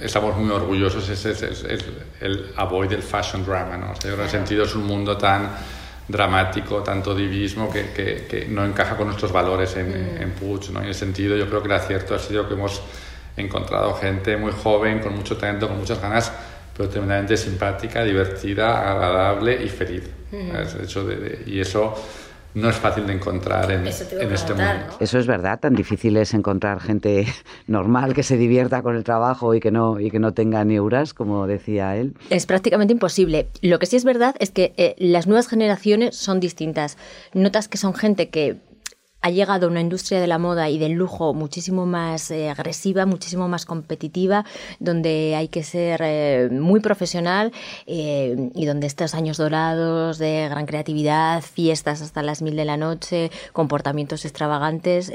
estamos 0.00 0.36
muy 0.36 0.50
orgullosos 0.50 1.08
es, 1.08 1.24
es- 1.26 1.42
es- 1.42 1.64
es 1.64 1.84
el 2.20 2.52
avoid 2.56 2.88
del 2.88 3.02
fashion 3.02 3.44
drama, 3.44 3.76
¿no? 3.76 3.92
O 3.92 3.94
sea, 3.96 4.10
yo 4.10 4.16
en 4.16 4.22
el 4.22 4.28
sentido 4.30 4.64
es 4.64 4.74
un 4.74 4.86
mundo 4.86 5.16
tan 5.16 5.50
dramático, 6.08 6.82
tanto 6.82 7.14
divismo, 7.14 7.70
que, 7.70 7.90
que- 7.92 8.26
que 8.28 8.46
no 8.48 8.64
encaja 8.64 8.96
con 8.96 9.06
nuestros 9.06 9.30
valores 9.32 9.76
en, 9.76 9.92
en 10.20 10.30
Puig, 10.32 10.70
¿no? 10.72 10.80
En 10.82 10.88
ese 10.88 11.00
sentido 11.00 11.36
yo 11.36 11.46
creo 11.48 11.60
que 11.60 11.68
el 11.68 11.74
acierto 11.74 12.14
ha 12.14 12.18
sido 12.18 12.48
que 12.48 12.54
hemos 12.54 12.82
encontrado 13.36 13.94
gente 13.94 14.36
muy 14.36 14.52
joven, 14.52 14.98
con 15.00 15.14
mucho 15.14 15.36
talento, 15.36 15.68
con 15.68 15.78
muchas 15.78 16.00
ganas, 16.00 16.32
pero 16.80 16.88
tremendamente 16.90 17.36
simpática, 17.36 18.02
divertida, 18.04 18.90
agradable 18.90 19.62
y 19.62 19.68
feliz. 19.68 20.04
¿sabes? 20.30 20.74
Eso 20.76 21.04
de- 21.04 21.16
de- 21.16 21.42
y 21.46 21.60
eso 21.60 21.92
no 22.54 22.70
es 22.70 22.76
fácil 22.76 23.06
de 23.06 23.12
encontrar 23.12 23.70
en, 23.70 23.80
en 23.82 23.86
este 24.32 24.54
mundo. 24.54 24.96
Eso 24.98 25.18
es 25.18 25.26
verdad, 25.26 25.60
tan 25.60 25.74
difícil 25.74 26.16
es 26.16 26.32
encontrar 26.32 26.80
gente 26.80 27.26
normal 27.66 28.14
que 28.14 28.22
se 28.22 28.38
divierta 28.38 28.80
con 28.82 28.96
el 28.96 29.04
trabajo 29.04 29.54
y 29.54 29.60
que 29.60 29.70
no, 29.70 30.00
y 30.00 30.10
que 30.10 30.18
no 30.20 30.32
tenga 30.32 30.64
neuras, 30.64 31.12
como 31.12 31.46
decía 31.46 31.96
él. 31.96 32.14
Es 32.30 32.46
prácticamente 32.46 32.92
imposible. 32.94 33.48
Lo 33.60 33.78
que 33.78 33.84
sí 33.86 33.96
es 33.96 34.04
verdad 34.04 34.34
es 34.38 34.50
que 34.50 34.72
eh, 34.78 34.94
las 34.96 35.26
nuevas 35.26 35.48
generaciones 35.48 36.16
son 36.16 36.40
distintas. 36.40 36.96
Notas 37.34 37.68
que 37.68 37.76
son 37.76 37.92
gente 37.94 38.30
que 38.30 38.56
ha 39.22 39.30
llegado 39.30 39.68
una 39.68 39.80
industria 39.80 40.20
de 40.20 40.26
la 40.26 40.38
moda 40.38 40.68
y 40.70 40.78
del 40.78 40.92
lujo 40.92 41.34
muchísimo 41.34 41.86
más 41.86 42.30
eh, 42.30 42.48
agresiva, 42.48 43.04
muchísimo 43.06 43.48
más 43.48 43.66
competitiva, 43.66 44.44
donde 44.78 45.34
hay 45.36 45.48
que 45.48 45.62
ser 45.62 46.00
eh, 46.02 46.48
muy 46.50 46.80
profesional 46.80 47.52
eh, 47.86 48.50
y 48.54 48.64
donde 48.64 48.86
estos 48.86 49.14
años 49.14 49.36
dorados 49.36 50.18
de 50.18 50.48
gran 50.48 50.66
creatividad, 50.66 51.42
fiestas 51.42 52.00
hasta 52.02 52.22
las 52.22 52.40
mil 52.42 52.56
de 52.56 52.64
la 52.64 52.76
noche, 52.76 53.30
comportamientos 53.52 54.24
extravagantes, 54.24 55.12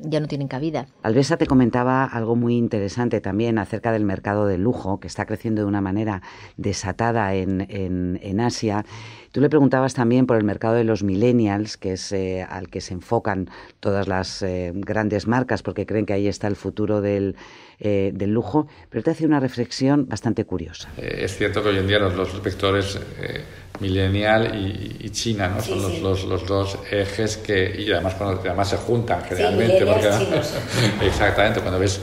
ya 0.00 0.20
no 0.20 0.26
tienen 0.28 0.48
cabida. 0.48 0.86
Alvesa 1.02 1.36
te 1.36 1.46
comentaba 1.46 2.04
algo 2.04 2.36
muy 2.36 2.56
interesante 2.56 3.20
también 3.20 3.58
acerca 3.58 3.92
del 3.92 4.04
mercado 4.04 4.46
del 4.46 4.62
lujo, 4.62 5.00
que 5.00 5.08
está 5.08 5.26
creciendo 5.26 5.62
de 5.62 5.66
una 5.68 5.80
manera 5.80 6.22
desatada 6.56 7.34
en- 7.34 7.66
en 7.70 8.40
Asia. 8.40 8.84
Tú 9.32 9.40
le 9.40 9.48
preguntabas 9.48 9.94
también 9.94 10.26
por 10.26 10.36
el 10.36 10.44
mercado 10.44 10.74
de 10.74 10.82
los 10.82 11.02
millennials, 11.04 11.76
que 11.76 11.92
es 11.92 12.10
eh, 12.10 12.42
al 12.48 12.68
que 12.68 12.80
se 12.80 12.94
enfocan 12.94 13.48
todas 13.78 14.08
las 14.08 14.42
eh, 14.42 14.72
grandes 14.74 15.28
marcas, 15.28 15.62
porque 15.62 15.86
creen 15.86 16.04
que 16.04 16.12
ahí 16.14 16.26
está 16.26 16.48
el 16.48 16.56
futuro 16.56 17.00
del, 17.00 17.36
eh, 17.78 18.10
del 18.12 18.30
lujo, 18.32 18.66
pero 18.90 19.04
te 19.04 19.10
hace 19.12 19.26
una 19.26 19.38
reflexión 19.38 20.08
bastante 20.08 20.44
curiosa. 20.44 20.88
Eh, 20.96 21.20
es 21.24 21.36
cierto 21.36 21.62
que 21.62 21.68
hoy 21.68 21.78
en 21.78 21.86
día 21.86 22.00
los, 22.00 22.14
los 22.16 22.42
vectores 22.42 22.98
eh, 23.20 23.44
millennial 23.78 24.52
y, 24.56 24.96
y 25.06 25.10
China 25.10 25.48
¿no? 25.48 25.62
son 25.62 25.80
los, 25.80 26.00
los- 26.00 26.24
los 26.24 26.46
dos 26.46 26.78
ejes 26.90 27.36
que, 27.36 27.72
y 27.80 27.92
además, 27.92 28.14
cuando, 28.16 28.40
además 28.40 28.68
se 28.68 28.78
juntan 28.78 29.22
generalmente. 29.24 29.84
millennials 29.84 30.54
exactamente, 31.02 31.60
cuando 31.60 31.78
ves 31.78 32.00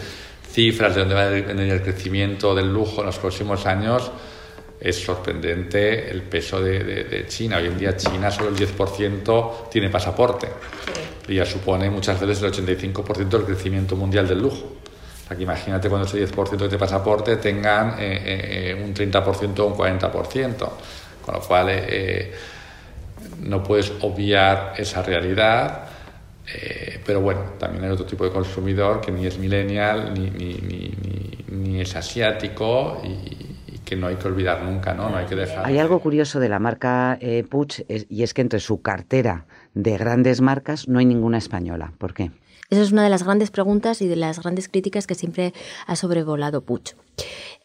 cifras 0.50 0.96
de 0.96 1.02
dónde 1.02 1.16
va 1.16 1.24
a 1.26 1.30
venir 1.30 1.74
el 1.74 1.82
crecimiento 1.82 2.56
del 2.56 2.74
lujo 2.74 3.02
en 3.02 3.08
los 3.08 3.18
próximos 3.20 3.66
años, 3.66 4.12
es 4.80 5.04
sorprendente 5.04 6.10
el 6.10 6.22
peso 6.24 6.62
de, 6.62 6.84
de- 6.84 7.04
de 7.06 7.28
China. 7.28 7.58
Hoy 7.58 7.68
en 7.68 7.78
día 7.78 7.96
China 7.98 8.30
solo 8.32 8.50
el 8.50 8.56
10% 8.56 9.70
tiene 9.70 9.90
pasaporte 9.90 10.48
y 11.28 11.36
ya 11.36 11.46
supone 11.46 11.90
muchas 11.90 12.20
veces 12.20 12.42
el 12.44 12.52
85% 12.54 13.28
del 13.30 13.44
crecimiento 13.44 13.96
mundial 13.96 14.28
del 14.28 14.42
lujo. 14.42 14.74
O 15.24 15.28
sea, 15.28 15.36
que 15.36 15.44
imagínate 15.44 15.90
cuando 15.90 16.08
ese 16.08 16.26
10% 16.26 16.68
de 16.70 16.78
pasaporte 16.78 17.36
tengan 17.38 17.96
eh, 18.00 18.72
eh, 18.72 18.82
un 18.84 18.94
30% 18.94 19.60
o 19.60 19.66
un 19.68 19.74
40%, 19.76 20.56
con 21.26 21.36
lo 21.36 21.42
cual 21.42 21.70
eh, 21.70 21.86
eh, 21.90 22.34
no 23.42 23.62
puedes 23.64 23.92
obviar 24.02 24.74
esa 24.78 25.02
realidad 25.02 25.84
Eh, 26.48 27.02
pero 27.06 27.20
bueno, 27.20 27.42
también 27.60 27.84
hay 27.84 27.90
otro 27.92 28.06
tipo 28.06 28.24
de 28.24 28.32
consumidor 28.32 29.02
que 29.02 29.12
ni 29.12 29.26
es 29.28 29.38
millennial 29.38 30.14
ni, 30.14 30.30
ni, 30.30 30.54
ni, 30.54 30.92
ni 31.52 31.82
es 31.82 31.94
asiático 31.94 33.02
y, 33.04 33.47
que 33.88 33.96
no 33.96 34.08
hay 34.08 34.18
que 34.18 34.28
olvidar 34.28 34.64
nunca, 34.64 34.94
¿no? 34.94 35.10
No 35.10 35.16
hay 35.16 35.26
que 35.26 35.36
dejar. 35.36 35.66
Hay 35.66 35.80
algo 35.80 36.00
curioso 36.00 36.42
de 36.42 36.50
la 36.50 36.60
marca 36.60 37.18
eh, 37.22 37.46
Puig 37.50 37.86
y 38.10 38.24
es 38.24 38.34
que 38.34 38.42
entre 38.42 38.60
su 38.60 38.82
cartera 38.82 39.46
de 39.74 39.98
grandes 39.98 40.42
marcas 40.42 40.90
no 40.90 41.00
hay 41.00 41.06
ninguna 41.06 41.38
española. 41.38 41.94
¿Por 41.98 42.14
qué? 42.14 42.32
Esa 42.70 42.82
es 42.82 42.92
una 42.92 43.04
de 43.04 43.10
las 43.10 43.24
grandes 43.24 43.50
preguntas 43.50 44.02
y 44.02 44.08
de 44.08 44.18
las 44.18 44.42
grandes 44.42 44.68
críticas 44.68 45.08
que 45.08 45.16
siempre 45.16 45.54
ha 45.86 45.96
sobrevolado 45.96 46.62
Puig. 46.62 46.96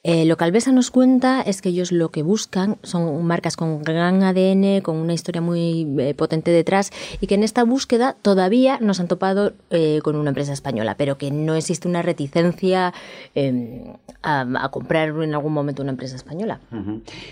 Eh, 0.05 0.25
lo 0.25 0.37
que 0.37 0.43
Albesa 0.43 0.73
nos 0.73 0.91
cuenta 0.91 1.43
es 1.43 1.63
que 1.63 1.69
ellos 1.69 1.93
lo 1.93 2.11
que 2.11 2.25
buscan 2.25 2.77
son 2.83 3.25
marcas 3.25 3.55
con 3.55 3.85
gran 3.85 4.25
ADN, 4.25 4.81
con 4.81 4.97
una 4.97 5.13
historia 5.13 5.41
muy 5.41 5.87
eh, 6.01 6.13
potente 6.15 6.51
detrás 6.51 6.91
y 7.21 7.29
que 7.29 7.37
en 7.37 7.45
esta 7.45 7.63
búsqueda 7.63 8.17
todavía 8.21 8.79
nos 8.81 8.99
han 8.99 9.07
topado 9.07 9.53
eh, 9.71 10.01
con 10.03 10.17
una 10.17 10.31
empresa 10.31 10.53
española, 10.53 10.97
pero 10.97 11.19
que 11.19 11.31
no 11.31 11.55
existe 11.55 11.87
una 11.87 12.03
reticencia 12.03 12.93
em, 13.37 13.93
a, 14.25 14.69
comprar 14.73 15.11
en 15.11 15.35
algún 15.35 15.53
momento 15.53 15.83
una 15.83 15.93
empresa 15.93 16.17
española. 16.17 16.61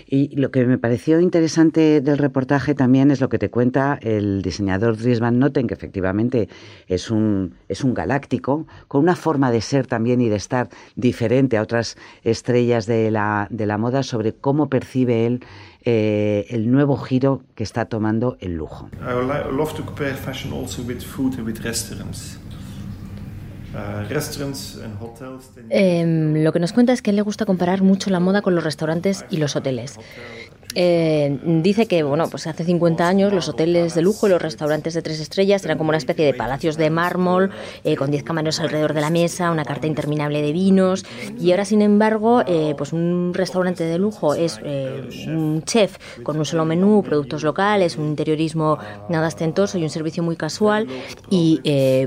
Y 0.07 0.33
lo 0.37 0.51
que 0.51 0.65
me 0.65 0.77
pareció 0.77 1.19
interesante 1.19 1.99
del 1.99 2.17
reportaje 2.17 2.73
también 2.73 3.11
es 3.11 3.19
lo 3.19 3.27
que 3.27 3.37
te 3.37 3.49
cuenta 3.49 3.99
el 4.01 4.41
diseñador 4.41 4.97
Dries 4.97 5.19
Van 5.19 5.39
Noten, 5.39 5.67
que 5.67 5.73
efectivamente 5.73 6.47
es 6.87 7.11
un, 7.11 7.55
es 7.67 7.83
un 7.83 7.93
galáctico, 7.93 8.65
con 8.87 9.01
una 9.01 9.17
forma 9.17 9.51
de 9.51 9.59
ser 9.59 9.87
también 9.87 10.21
y 10.21 10.29
de 10.29 10.37
estar 10.37 10.69
diferente 10.95 11.57
a 11.57 11.63
otras 11.63 11.97
estrellas 12.23 12.60
de 12.67 13.11
la, 13.11 13.47
de 13.49 13.65
la 13.65 13.77
moda 13.77 14.03
sobre 14.03 14.33
cómo 14.33 14.69
percibe 14.69 15.25
él 15.25 15.43
eh, 15.83 16.45
el 16.49 16.71
nuevo 16.71 16.97
giro 16.97 17.41
que 17.55 17.63
está 17.63 17.85
tomando 17.85 18.37
el 18.39 18.53
lujo. 18.53 18.89
I 19.01 19.51
love 19.51 19.73
to 19.75 19.83
compare 19.83 20.13
fashion 20.13 20.53
also 20.53 20.83
with 20.83 21.01
food 21.01 21.37
and 21.37 21.45
with 21.45 21.59
restaurants. 21.61 22.37
Uh, 23.73 24.03
eh, 25.69 26.33
lo 26.43 26.51
que 26.51 26.59
nos 26.59 26.73
cuenta 26.73 26.91
es 26.91 27.01
que 27.01 27.09
a 27.09 27.11
él 27.11 27.15
le 27.15 27.21
gusta 27.21 27.45
comparar 27.45 27.81
mucho 27.81 28.09
la 28.09 28.19
moda 28.19 28.41
con 28.41 28.53
los 28.53 28.65
restaurantes 28.65 29.23
y 29.29 29.37
los 29.37 29.55
hoteles. 29.55 29.97
Eh, 30.75 31.37
dice 31.43 31.85
que, 31.85 32.03
bueno, 32.03 32.29
pues 32.29 32.47
hace 32.47 32.63
50 32.63 33.07
años 33.07 33.33
los 33.33 33.49
hoteles 33.49 33.95
de 33.95 34.01
lujo 34.01 34.27
y 34.27 34.29
los 34.29 34.41
restaurantes 34.41 34.93
de 34.93 35.01
tres 35.01 35.19
estrellas 35.19 35.63
eran 35.65 35.77
como 35.77 35.89
una 35.89 35.97
especie 35.97 36.25
de 36.25 36.33
palacios 36.33 36.77
de 36.77 36.89
mármol, 36.89 37.51
eh, 37.83 37.95
con 37.95 38.11
10 38.11 38.23
camareros 38.23 38.59
alrededor 38.59 38.93
de 38.93 39.01
la 39.01 39.09
mesa, 39.09 39.51
una 39.51 39.65
carta 39.65 39.87
interminable 39.87 40.41
de 40.41 40.51
vinos. 40.51 41.05
Y 41.39 41.51
ahora, 41.51 41.65
sin 41.65 41.81
embargo, 41.81 42.43
eh, 42.45 42.73
pues 42.77 42.93
un 42.93 43.33
restaurante 43.33 43.83
de 43.83 43.97
lujo 43.97 44.33
es 44.33 44.59
un 45.27 45.63
chef 45.65 45.97
con 46.23 46.37
un 46.37 46.45
solo 46.45 46.65
menú, 46.65 47.03
productos 47.03 47.43
locales, 47.43 47.97
un 47.97 48.07
interiorismo 48.07 48.77
nada 49.09 49.27
ostentoso 49.27 49.77
y 49.77 49.83
un 49.83 49.89
servicio 49.89 50.23
muy 50.23 50.35
casual. 50.35 50.87
Y 51.29 51.59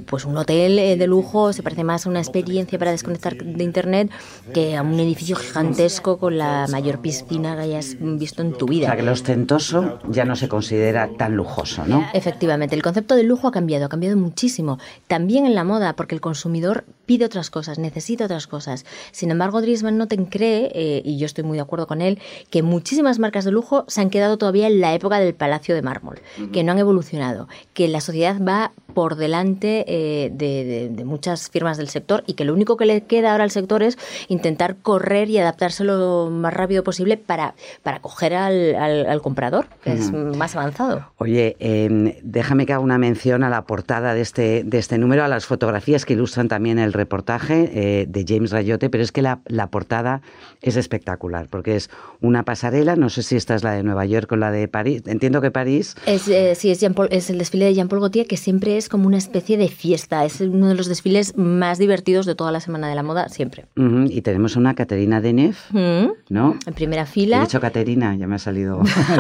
pues 0.07 0.25
un 0.25 0.37
hotel 0.37 0.99
de 0.99 1.07
lujo 1.07 1.53
se 1.53 1.63
parece 1.63 1.85
más 1.85 2.07
a 2.07 2.11
una 2.11 2.21
experiencia 2.21 2.79
para 2.79 2.91
desconectar 2.91 3.37
de 3.37 3.65
internet 3.65 4.11
que 4.53 4.77
a 4.77 4.83
un 4.83 4.99
edificio 5.01 5.37
gigantesco 5.37 6.19
con 6.19 6.39
la 6.39 6.67
mayor 6.71 7.01
piscina 7.01 7.57
que 7.57 7.63
hayas 7.63 7.97
visto 7.99 8.43
en 8.43 8.54
tu 8.55 8.67
vida. 8.67 8.87
O 8.87 8.89
sea, 8.89 8.97
que 8.97 9.03
lo 9.03 9.13
ostentoso 9.13 9.99
ya 10.09 10.25
no 10.25 10.37
se 10.37 10.49
considera 10.49 11.09
tan 11.17 11.37
lujoso, 11.37 11.85
¿no? 11.87 12.07
Efectivamente, 12.13 12.75
el 12.75 12.83
concepto 12.83 13.15
de 13.15 13.23
lujo 13.23 13.49
ha 13.49 13.53
cambiado, 13.53 13.87
ha 13.87 13.89
cambiado 13.89 14.17
muchísimo. 14.17 14.79
También 15.07 15.47
en 15.47 15.55
la 15.55 15.65
moda, 15.65 15.97
porque 15.97 16.15
el 16.15 16.21
consumidor 16.21 16.85
pide 17.07 17.25
otras 17.25 17.51
cosas, 17.51 17.79
necesita 17.79 18.25
otras 18.25 18.47
cosas. 18.47 18.85
Sin 19.13 19.31
embargo, 19.31 19.61
Driesman 19.61 19.99
Noten 19.99 20.27
cree, 20.27 20.71
eh, 20.75 21.03
y 21.05 21.19
yo 21.19 21.27
estoy 21.27 21.45
muy 21.45 21.59
de 21.59 21.63
acuerdo 21.63 21.87
con 21.87 22.01
él, 22.01 22.19
que 22.51 22.63
muchísimas 22.63 23.19
marcas 23.19 23.45
de 23.45 23.51
lujo 23.51 23.85
se 23.89 24.01
han 24.01 24.11
quedado 24.11 24.39
todavía 24.39 24.67
en 24.67 24.81
la 24.81 24.95
época 24.95 25.19
del 25.19 25.35
Palacio 25.35 25.75
de 25.75 25.83
Mármol, 25.83 26.21
que 26.53 26.65
no 26.65 26.73
han 26.73 26.79
evolucionado, 26.79 27.49
que 27.73 27.89
la 27.89 28.01
sociedad 28.01 28.41
va 28.41 28.73
por 28.95 29.17
delante 29.17 29.85
eh, 29.89 30.31
de, 30.33 31.05
muchas 31.05 31.51
firmas 31.51 31.77
del 31.77 31.89
sector 31.89 32.23
y 32.27 32.35
que 32.35 32.45
lo 32.45 32.55
único 32.55 32.77
que 32.77 32.87
le 32.87 33.03
queda 33.03 33.33
ahora 33.33 33.45
al 33.45 33.51
sector 33.51 33.83
es 33.83 33.99
intentar 34.29 34.77
correr 34.77 35.29
y 35.29 35.39
adaptarse 35.39 35.85
lo 35.85 36.31
más 36.31 36.55
rápido 36.55 36.85
posible 36.85 37.17
para, 37.17 37.55
para 37.83 38.01
coger 38.01 38.35
al, 38.47 39.21
comprador, 39.23 39.67
que 39.83 39.93
es 39.93 40.13
más 40.13 40.55
avanzado. 40.57 41.07
Oye, 41.19 41.57
em, 41.59 42.15
déjame 42.23 42.67
que 42.67 42.73
haga 42.73 42.83
una 42.83 42.99
mención 42.99 43.43
a 43.43 43.51
la 43.51 43.65
portada 43.65 44.15
de 44.15 44.21
este, 44.21 44.65
de 44.65 44.79
este 44.79 44.99
número, 44.99 45.25
a 45.25 45.29
las 45.29 45.47
fotografías 45.47 46.05
que 46.05 46.15
ilustran 46.15 46.49
también 46.49 46.79
el 46.79 46.93
reportaje 46.93 47.71
eh, 47.73 48.07
de 48.09 48.25
James 48.27 48.51
Rayote, 48.51 48.91
pero 48.91 49.03
es 49.03 49.13
que 49.13 49.23
la, 49.23 49.41
la, 49.47 49.69
portada 49.69 50.23
es 50.63 50.77
espectacular, 50.77 51.49
porque 51.49 51.77
es 51.77 51.91
una 52.21 52.45
pasarela, 52.45 52.97
no 52.97 53.09
sé 53.09 53.23
si 53.23 53.37
esta 53.37 53.55
es 53.55 53.65
la 53.65 53.73
de 53.73 53.83
Nueva 53.83 54.05
York 54.05 54.31
o 54.33 54.37
la 54.37 54.51
de 54.51 54.69
París, 54.69 55.03
entiendo 55.07 55.41
que 55.41 55.51
París... 55.51 55.97
Es, 56.07 56.29
eh, 56.29 56.55
sí, 56.55 56.71
es, 56.71 56.83
es, 56.83 57.31
el 57.31 57.39
desfile 57.39 57.67
de 57.67 57.75
Jean-Paul 57.75 58.01
Gaultier, 58.01 58.27
que 58.27 58.37
siempre 58.37 58.77
es 58.77 58.89
como 58.89 59.07
una 59.07 59.19
especie 59.19 59.57
de 59.57 59.69
fiesta, 59.69 60.25
es 60.25 60.41
uno 60.41 60.69
de 60.69 60.75
los 60.75 60.87
desfiles 60.87 61.37
más 61.37 61.79
divertidos 61.79 62.27
de 62.27 62.35
toda 62.35 62.53
la 62.53 62.61
Semana 62.61 62.89
de 62.89 62.95
la 62.95 63.03
Moda, 63.03 63.29
siempre. 63.29 63.67
Y 63.77 64.21
tenemos 64.23 64.57
una 64.57 64.75
Caterina 64.75 65.21
Deneuve, 65.21 65.57
¿no? 66.29 66.59
En 66.67 66.75
primera 66.75 67.07
fila. 67.07 67.39
He 67.39 67.41
dicho 67.43 67.61
Caterina, 67.61 68.15
ya 68.17 68.27
me 68.27 68.34
ha 68.35 68.39
salido, 68.39 68.83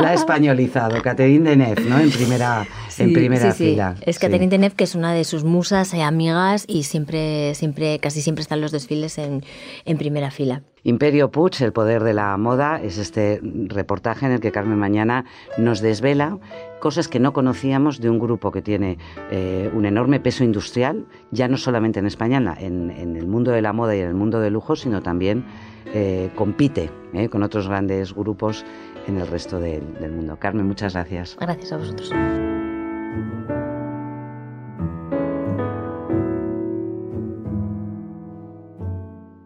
la, 0.00 0.12
he 0.12 0.14
españolizado, 0.14 1.00
Caterine 1.02 1.50
Deneuve, 1.50 1.82
¿no? 1.82 1.98
En 1.98 2.10
primera, 2.10 2.66
en 2.98 3.12
primera 3.12 3.52
fila. 3.52 3.94
Es 4.02 4.18
Caterine 4.18 4.48
Deneuve, 4.48 4.74
que 4.74 4.84
es 4.84 4.94
una 4.94 5.12
de 5.12 5.24
sus 5.24 5.44
musas 5.44 5.92
y 5.94 6.00
amigas 6.00 6.64
y 6.66 6.84
siempre 6.84 7.54
siempre, 7.54 7.98
casi 7.98 8.22
siempre 8.22 8.42
están 8.42 8.60
los 8.60 8.72
desfiles 8.72 9.18
en, 9.18 9.42
en 9.84 9.98
primera 9.98 10.30
fila. 10.30 10.62
Imperio 10.84 11.32
Puig, 11.32 11.60
el 11.62 11.72
poder 11.72 12.04
de 12.04 12.14
la 12.14 12.36
moda, 12.36 12.80
es 12.80 12.98
este 12.98 13.40
reportaje 13.42 14.26
en 14.26 14.32
el 14.32 14.40
que 14.40 14.52
Carmen 14.52 14.78
Mañana 14.78 15.24
nos 15.58 15.80
desvela 15.80 16.38
cosas 16.78 17.08
que 17.08 17.18
no 17.18 17.32
conocíamos 17.32 18.00
de 18.00 18.08
un 18.08 18.20
grupo 18.20 18.52
que 18.52 18.62
tiene 18.62 18.98
eh, 19.30 19.68
un 19.74 19.84
enorme 19.84 20.20
peso 20.20 20.44
industrial, 20.44 21.06
ya 21.32 21.48
no 21.48 21.56
solamente 21.56 21.98
en 21.98 22.06
España, 22.06 22.38
en, 22.60 22.90
en, 22.90 23.16
el 23.16 23.26
mundo 23.26 23.50
de 23.50 23.62
la 23.62 23.72
moda 23.72 23.96
y 23.96 24.00
en 24.00 24.08
el 24.08 24.14
mundo 24.14 24.38
del 24.38 24.52
lujo, 24.52 24.76
sino 24.76 25.02
también 25.02 25.44
eh, 25.92 26.30
compite 26.34 26.90
eh, 27.16 27.28
con 27.28 27.42
otros 27.42 27.68
grandes 27.68 28.14
grupos 28.14 28.64
en 29.06 29.18
el 29.18 29.26
resto 29.26 29.58
del 29.60 30.12
mundo. 30.12 30.38
Carmen, 30.38 30.66
muchas 30.66 30.94
gracias. 30.94 31.36
Gracias 31.40 31.72
a 31.72 31.76
vosotros. 31.76 32.12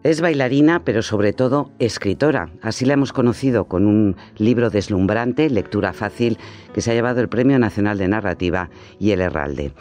Es 0.03 0.19
bailarina, 0.19 0.83
pero 0.83 1.03
sobre 1.03 1.31
todo 1.31 1.71
escritora. 1.77 2.49
Así 2.63 2.85
la 2.85 2.93
hemos 2.93 3.13
conocido 3.13 3.65
con 3.65 3.85
un 3.85 4.15
libro 4.35 4.71
deslumbrante, 4.71 5.47
lectura 5.49 5.93
fácil, 5.93 6.39
que 6.73 6.81
se 6.81 6.89
ha 6.89 6.95
llevado 6.95 7.21
el 7.21 7.29
Premio 7.29 7.59
Nacional 7.59 7.99
de 7.99 8.07
Narrativa 8.07 8.71
y 8.97 9.11
el 9.11 9.21
Herralde. 9.21 9.73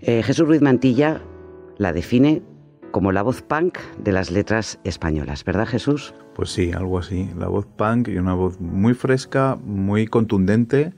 Eh, 0.00 0.24
Jesús 0.24 0.48
Ruiz 0.48 0.62
Mantilla 0.62 1.22
la 1.76 1.92
define 1.92 2.42
como 2.90 3.12
la 3.12 3.22
voz 3.22 3.42
punk 3.42 3.78
de 3.98 4.10
las 4.10 4.32
letras 4.32 4.80
españolas, 4.82 5.44
¿verdad 5.44 5.66
Jesús? 5.66 6.12
Pues 6.38 6.50
sí, 6.50 6.70
algo 6.70 7.00
así. 7.00 7.28
La 7.36 7.48
voz 7.48 7.66
punk 7.66 8.06
y 8.06 8.16
una 8.16 8.32
voz 8.32 8.60
muy 8.60 8.94
fresca, 8.94 9.58
muy 9.60 10.06
contundente 10.06 10.92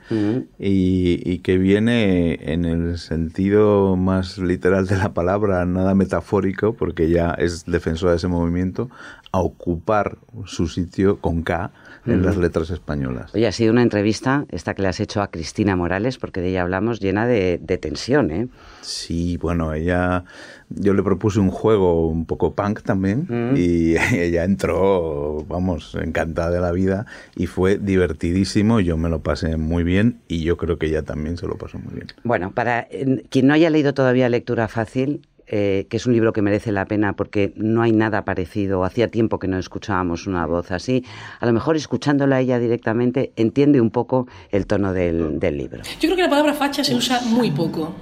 y, 0.58 1.38
que 1.38 1.56
viene 1.56 2.52
en 2.52 2.66
el 2.66 2.98
sentido 2.98 3.96
más 3.96 4.36
literal 4.36 4.86
de 4.86 4.98
la 4.98 5.14
palabra, 5.14 5.64
nada 5.64 5.94
metafórico, 5.94 6.74
porque 6.74 7.08
ya 7.08 7.30
es 7.30 7.64
defensora 7.64 8.10
de 8.10 8.18
ese 8.18 8.28
movimiento, 8.28 8.90
a 9.32 9.40
ocupar 9.40 10.18
su 10.44 10.66
sitio 10.66 11.20
con 11.20 11.42
K 11.42 11.72
en 12.06 12.22
las 12.22 12.36
letras 12.36 12.70
españolas. 12.70 13.34
Oye, 13.34 13.46
ha 13.46 13.52
sido 13.52 13.72
una 13.72 13.82
entrevista, 13.82 14.46
esta 14.50 14.74
que 14.74 14.82
le 14.82 14.88
has 14.88 15.00
hecho 15.00 15.22
a 15.22 15.30
Cristina 15.30 15.76
Morales, 15.76 16.18
porque 16.18 16.40
de 16.40 16.48
ella 16.48 16.62
hablamos, 16.62 17.00
llena 17.00 17.26
de, 17.26 17.58
tensión, 17.80 18.30
¿eh? 18.30 18.48
Sí, 18.80 19.36
bueno, 19.36 19.72
ella, 19.72 20.24
yo 20.70 20.94
le 20.94 21.02
propuse 21.02 21.38
un 21.38 21.50
juego 21.50 22.08
un 22.08 22.24
poco 22.24 22.54
punk 22.54 22.82
también 22.82 23.54
y 23.56 23.96
ella 24.12 24.44
entró, 24.44 25.29
vamos, 25.48 25.96
encantada 26.00 26.50
de 26.50 26.60
la 26.60 26.72
vida 26.72 27.06
y 27.36 27.46
fue 27.46 27.78
divertidísimo, 27.78 28.80
yo 28.80 28.96
me 28.96 29.08
lo 29.08 29.22
pasé 29.22 29.56
muy 29.56 29.84
bien 29.84 30.20
y 30.28 30.42
yo 30.42 30.56
creo 30.56 30.78
que 30.78 30.86
ella 30.86 31.02
también 31.02 31.36
se 31.36 31.46
lo 31.46 31.56
pasó 31.56 31.78
muy 31.78 31.94
bien. 31.94 32.06
Bueno, 32.24 32.52
para 32.52 32.88
quien 33.30 33.46
no 33.46 33.54
haya 33.54 33.70
leído 33.70 33.94
todavía 33.94 34.28
Lectura 34.28 34.68
Fácil, 34.68 35.22
eh, 35.52 35.88
que 35.90 35.96
es 35.96 36.06
un 36.06 36.12
libro 36.12 36.32
que 36.32 36.42
merece 36.42 36.70
la 36.70 36.84
pena 36.84 37.14
porque 37.14 37.52
no 37.56 37.82
hay 37.82 37.90
nada 37.90 38.24
parecido. 38.24 38.84
Hacía 38.84 39.08
tiempo 39.08 39.40
que 39.40 39.48
no 39.48 39.58
escuchábamos 39.58 40.28
una 40.28 40.46
voz 40.46 40.70
así. 40.70 41.04
A 41.40 41.46
lo 41.46 41.52
mejor 41.52 41.74
escuchándola 41.74 42.38
ella 42.38 42.60
directamente 42.60 43.32
entiende 43.34 43.80
un 43.80 43.90
poco 43.90 44.28
el 44.52 44.68
tono 44.68 44.92
del, 44.92 45.40
libro. 45.40 45.82
Yo 45.82 46.08
creo 46.08 46.14
que 46.14 46.22
la 46.22 46.30
palabra 46.30 46.54
facha 46.54 46.84
se 46.84 46.94
usa 46.94 47.20
muy 47.22 47.50
poco. 47.50 47.92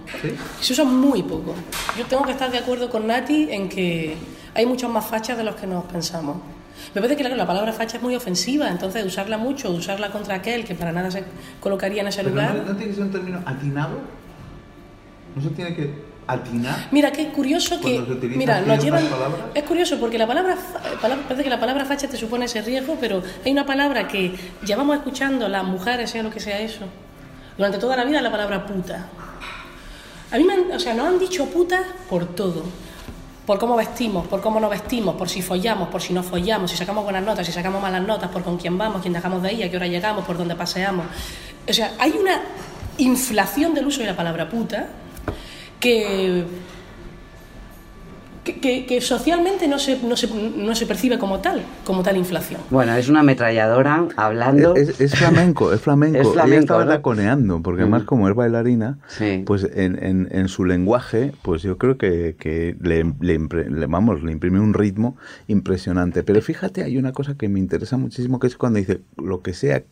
Se 0.61 0.75
usa 0.75 0.85
muy 0.85 1.23
poco. 1.23 1.55
Yo 1.97 2.05
tengo 2.05 2.23
que 2.25 2.33
estar 2.33 2.51
de 2.51 2.59
acuerdo 2.59 2.91
con 2.91 3.07
Nati 3.07 3.49
en 3.51 3.71
que 3.71 4.15
hay 4.55 4.67
muchos 4.67 4.91
más 4.91 5.07
fachas 5.07 5.39
de 5.39 5.45
los 5.45 5.55
que 5.55 5.67
nos 5.67 5.85
pensamos. 5.85 6.37
Me 6.95 7.01
parece 7.01 7.17
que 7.17 7.29
la 7.29 7.47
palabra 7.47 7.73
facha 7.73 7.97
es 7.99 8.03
muy 8.03 8.15
ofensiva, 8.15 8.69
entonces 8.69 9.05
usarla 9.05 9.39
mucho, 9.39 9.71
usarla 9.71 10.11
contra 10.11 10.37
aquel 10.37 10.65
que 10.65 10.75
para 10.75 10.93
nada 10.93 11.11
se 11.11 11.25
colocaría 11.61 12.03
en 12.03 12.09
ese 12.09 12.23
lugar. 12.23 12.55
No, 12.55 12.65
no, 12.65 12.77
tiene 12.77 12.91
que 12.91 12.95
ser 12.95 13.05
un 13.05 13.13
término 13.13 13.43
atinado? 13.45 13.99
¿No 15.37 15.43
se 15.43 15.51
tiene 15.51 15.75
que 15.75 16.09
Mira, 16.91 17.11
qué 17.11 17.29
curioso 17.29 17.81
que. 17.81 18.01
Mira, 18.37 18.61
nos 18.61 18.85
llevan. 18.85 19.03
Es 19.55 19.63
curioso 19.63 19.99
porque 19.99 20.19
la 20.19 20.27
palabra, 20.27 20.57
Parece 21.01 21.43
que 21.43 21.49
la 21.49 21.59
palabra 21.59 21.87
facha 21.87 22.07
te 22.07 22.19
supone 22.19 22.45
ese 22.45 22.61
riesgo, 22.61 22.99
pero 23.01 23.23
hay 23.45 23.53
una 23.53 23.65
palabra 23.65 24.07
que 24.07 24.35
llevamos 24.63 24.97
escuchando 24.97 25.49
las 25.49 25.65
mujeres, 25.65 26.11
sea 26.11 26.23
lo 26.23 26.31
que 26.31 26.39
sea 26.39 26.61
eso, 26.61 26.85
durante 27.57 27.79
toda 27.79 27.97
la 27.97 28.05
vida, 28.05 28.21
la 28.21 28.31
palabra 28.31 28.67
puta. 28.67 29.07
A 30.31 30.37
mí 30.37 30.45
me 30.45 30.53
han, 30.53 30.71
o 30.71 30.79
sea, 30.79 30.93
nos 30.93 31.07
han 31.07 31.19
dicho 31.19 31.47
putas 31.47 31.81
por 32.11 32.27
todo. 32.35 32.65
Por 33.49 33.59
cómo 33.59 33.77
vestimos, 33.77 34.27
por 34.27 34.43
cómo 34.43 34.61
nos 34.61 34.69
vestimos, 34.69 35.15
por 35.15 35.27
si 35.27 35.41
follamos, 35.41 35.89
por 35.89 36.03
si 36.03 36.13
no 36.13 36.23
follamos, 36.23 36.71
si 36.71 36.77
sacamos 36.77 37.03
buenas 37.03 37.25
notas, 37.25 37.47
si 37.47 37.51
sacamos 37.51 37.81
malas 37.81 38.07
notas, 38.07 38.31
por 38.31 38.43
con 38.43 38.59
quién 38.59 38.77
vamos, 38.77 39.01
quién 39.01 39.15
dejamos 39.15 39.43
de 39.43 39.55
ir, 39.55 39.65
a 39.65 39.71
qué 39.71 39.77
hora 39.79 39.87
llegamos, 39.87 40.27
por 40.27 40.37
dónde 40.37 40.55
paseamos. 40.55 41.07
O 41.67 41.73
sea, 41.73 41.95
hay 41.99 42.11
una 42.11 42.43
inflación 42.99 43.73
del 43.73 43.87
uso 43.87 44.01
de 44.01 44.09
la 44.09 44.15
palabra 44.15 44.51
puta 44.51 44.89
que 45.81 46.45
que, 48.55 48.87
que, 48.87 49.01
socialmente 49.01 49.69
no 49.69 49.79
se, 49.79 49.99
no, 50.03 50.17
se, 50.17 50.29
no 50.29 50.75
se 50.75 50.87
percibe 50.87 51.19
como 51.19 51.41
tal, 51.41 51.63
como 51.85 52.03
tal 52.03 52.17
inflación. 52.17 52.61
Bueno, 52.71 52.95
es 52.95 53.09
una 53.09 53.21
ametralladora 53.21 54.07
hablando. 54.17 54.75
Es, 54.75 55.01
es 55.01 55.15
flamenco, 55.15 55.73
es 55.73 55.81
flamenco. 55.81 56.19
Es 56.19 56.29
flamenco 56.33 56.55
Ella 56.55 56.61
estaba 56.61 56.85
¿no? 56.85 56.91
taconeando, 56.91 57.63
porque 57.63 57.83
además, 57.83 58.05
como 58.05 58.29
es 58.29 58.35
bailarina, 58.35 58.99
sí. 59.09 59.43
pues 59.47 59.69
en, 59.75 60.03
en, 60.03 60.29
en, 60.31 60.49
su 60.49 60.65
lenguaje, 60.65 61.33
pues 61.43 61.63
yo 61.63 61.79
creo 61.79 61.99
que, 61.99 62.37
que 62.39 62.77
le, 62.81 63.05
le, 63.21 63.39
le, 63.39 63.87
vamos, 63.87 64.23
le 64.23 64.33
imprime 64.33 64.61
un 64.61 64.75
ritmo 64.75 65.17
impresionante. 65.47 66.23
Pero 66.23 66.41
fíjate, 66.43 66.83
hay 66.83 66.99
una 66.99 67.13
cosa 67.13 67.35
que 67.37 67.49
me 67.49 67.59
interesa 67.59 67.97
muchísimo, 67.97 68.39
que 68.39 68.47
es 68.47 68.57
cuando 68.57 68.79
dice 68.79 69.01
lo 69.17 69.43
que 69.43 69.55
sea, 69.55 69.83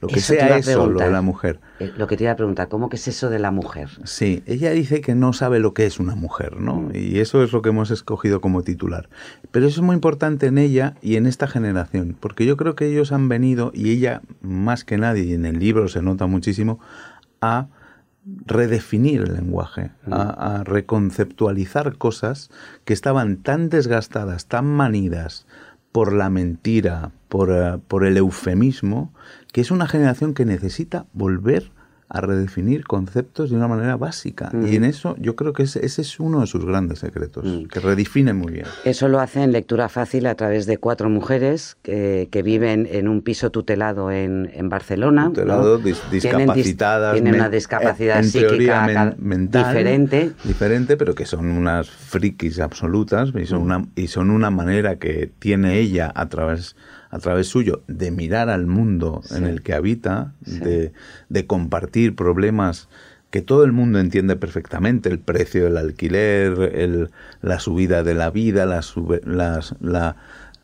lo 0.00 0.08
que 0.08 0.18
eso 0.18 0.34
sea 0.34 0.58
eso, 0.58 0.86
lo 0.86 1.00
de 1.00 1.10
la 1.10 1.22
mujer. 1.22 1.60
Eh, 1.78 1.92
lo 1.96 2.06
que 2.06 2.16
te 2.16 2.24
iba 2.24 2.32
a 2.32 2.36
preguntar, 2.36 2.68
¿cómo 2.68 2.88
que 2.88 2.96
es 2.96 3.06
eso 3.08 3.28
de 3.28 3.38
la 3.38 3.50
mujer? 3.50 3.90
Sí, 4.04 4.42
ella 4.46 4.70
dice 4.70 5.00
que 5.00 5.14
no 5.14 5.32
sabe 5.32 5.58
lo 5.58 5.74
que 5.74 5.84
es 5.84 6.00
una 6.00 6.14
mujer, 6.14 6.56
¿no? 6.58 6.76
Mm. 6.76 6.90
Y 6.94 7.18
eso 7.18 7.42
es 7.42 7.52
lo 7.52 7.60
que 7.60 7.68
hemos 7.68 7.90
escogido 7.90 8.40
como 8.40 8.62
titular. 8.62 9.08
Pero 9.50 9.66
eso 9.66 9.80
es 9.80 9.84
muy 9.84 9.94
importante 9.94 10.46
en 10.46 10.58
ella 10.58 10.94
y 11.02 11.16
en 11.16 11.26
esta 11.26 11.46
generación, 11.46 12.16
porque 12.18 12.46
yo 12.46 12.56
creo 12.56 12.74
que 12.74 12.86
ellos 12.86 13.12
han 13.12 13.28
venido, 13.28 13.72
y 13.74 13.90
ella 13.90 14.22
más 14.40 14.84
que 14.84 14.96
nadie, 14.96 15.24
y 15.24 15.34
en 15.34 15.44
el 15.44 15.58
libro 15.58 15.88
se 15.88 16.02
nota 16.02 16.26
muchísimo, 16.26 16.80
a 17.40 17.68
redefinir 18.46 19.20
el 19.20 19.34
lenguaje, 19.34 19.90
a, 20.10 20.56
a 20.58 20.64
reconceptualizar 20.64 21.96
cosas 21.96 22.50
que 22.84 22.92
estaban 22.92 23.36
tan 23.36 23.68
desgastadas, 23.68 24.46
tan 24.46 24.64
manidas 24.64 25.46
por 25.96 26.12
la 26.12 26.28
mentira, 26.28 27.10
por, 27.30 27.48
uh, 27.48 27.80
por 27.80 28.04
el 28.04 28.18
eufemismo, 28.18 29.14
que 29.50 29.62
es 29.62 29.70
una 29.70 29.88
generación 29.88 30.34
que 30.34 30.44
necesita 30.44 31.06
volver 31.14 31.70
a 32.08 32.20
redefinir 32.20 32.84
conceptos 32.84 33.50
de 33.50 33.56
una 33.56 33.66
manera 33.68 33.96
básica. 33.96 34.50
Mm. 34.52 34.66
Y 34.66 34.76
en 34.76 34.84
eso 34.84 35.16
yo 35.18 35.34
creo 35.34 35.52
que 35.52 35.64
ese, 35.64 35.84
ese, 35.84 36.02
es 36.02 36.20
uno 36.20 36.40
de 36.40 36.46
sus 36.46 36.64
grandes 36.64 37.00
secretos, 37.00 37.44
mm. 37.44 37.64
que 37.64 37.80
redefine 37.80 38.32
muy 38.32 38.52
bien. 38.52 38.66
Eso 38.84 39.08
lo 39.08 39.20
hace 39.20 39.42
en 39.42 39.52
lectura 39.52 39.88
fácil 39.88 40.26
a 40.26 40.34
través 40.34 40.66
de 40.66 40.78
cuatro 40.78 41.10
mujeres 41.10 41.76
que, 41.82 42.28
que 42.30 42.42
viven 42.42 42.88
en 42.90 43.08
un 43.08 43.22
piso 43.22 43.50
tutelado 43.50 44.10
en, 44.10 44.50
en 44.54 44.68
Barcelona. 44.68 45.26
Tutelado, 45.26 45.78
¿no? 45.78 45.84
dis, 45.84 46.00
discapacitadas. 46.10 47.14
Tienen, 47.14 47.24
dis, 47.24 47.32
tienen 47.32 47.34
una 47.34 47.50
discapacidad 47.50 48.18
en 48.18 48.24
psíquica 48.24 48.86
men, 48.86 49.14
mental, 49.18 49.66
diferente. 49.66 50.32
Diferente, 50.44 50.96
pero 50.96 51.14
que 51.14 51.26
son 51.26 51.46
unas 51.46 51.90
frikis 51.90 52.60
absolutas 52.60 53.32
y 53.34 53.46
son, 53.46 53.60
mm. 53.60 53.64
una, 53.64 53.86
y 53.96 54.06
son 54.06 54.30
una 54.30 54.50
manera 54.50 54.96
que 54.96 55.30
tiene 55.38 55.78
ella 55.78 56.12
a 56.14 56.28
través 56.28 56.76
a 57.16 57.18
través 57.18 57.48
suyo 57.48 57.82
de 57.88 58.10
mirar 58.10 58.50
al 58.50 58.66
mundo 58.66 59.22
sí. 59.24 59.36
en 59.36 59.46
el 59.46 59.62
que 59.62 59.72
habita, 59.72 60.34
sí. 60.44 60.58
de, 60.58 60.92
de, 61.30 61.46
compartir 61.46 62.14
problemas 62.14 62.88
que 63.30 63.40
todo 63.40 63.64
el 63.64 63.72
mundo 63.72 63.98
entiende 63.98 64.36
perfectamente, 64.36 65.08
el 65.08 65.18
precio 65.18 65.64
del 65.64 65.78
alquiler, 65.78 66.72
el, 66.74 67.10
la 67.40 67.58
subida 67.58 68.02
de 68.02 68.14
la 68.14 68.30
vida, 68.30 68.66
la, 68.66 70.16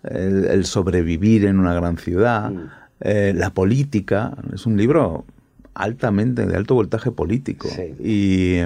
el, 0.05 0.45
el, 0.45 0.65
sobrevivir 0.67 1.47
en 1.47 1.59
una 1.59 1.75
gran 1.75 1.97
ciudad, 1.97 2.51
mm. 2.51 2.71
eh, 3.01 3.33
la 3.35 3.51
política. 3.51 4.37
Es 4.55 4.67
un 4.67 4.77
libro 4.77 5.25
altamente 5.75 6.45
de 6.47 6.55
alto 6.55 6.75
voltaje 6.75 7.11
político. 7.11 7.69
Sí. 7.69 7.95
Y, 7.99 8.59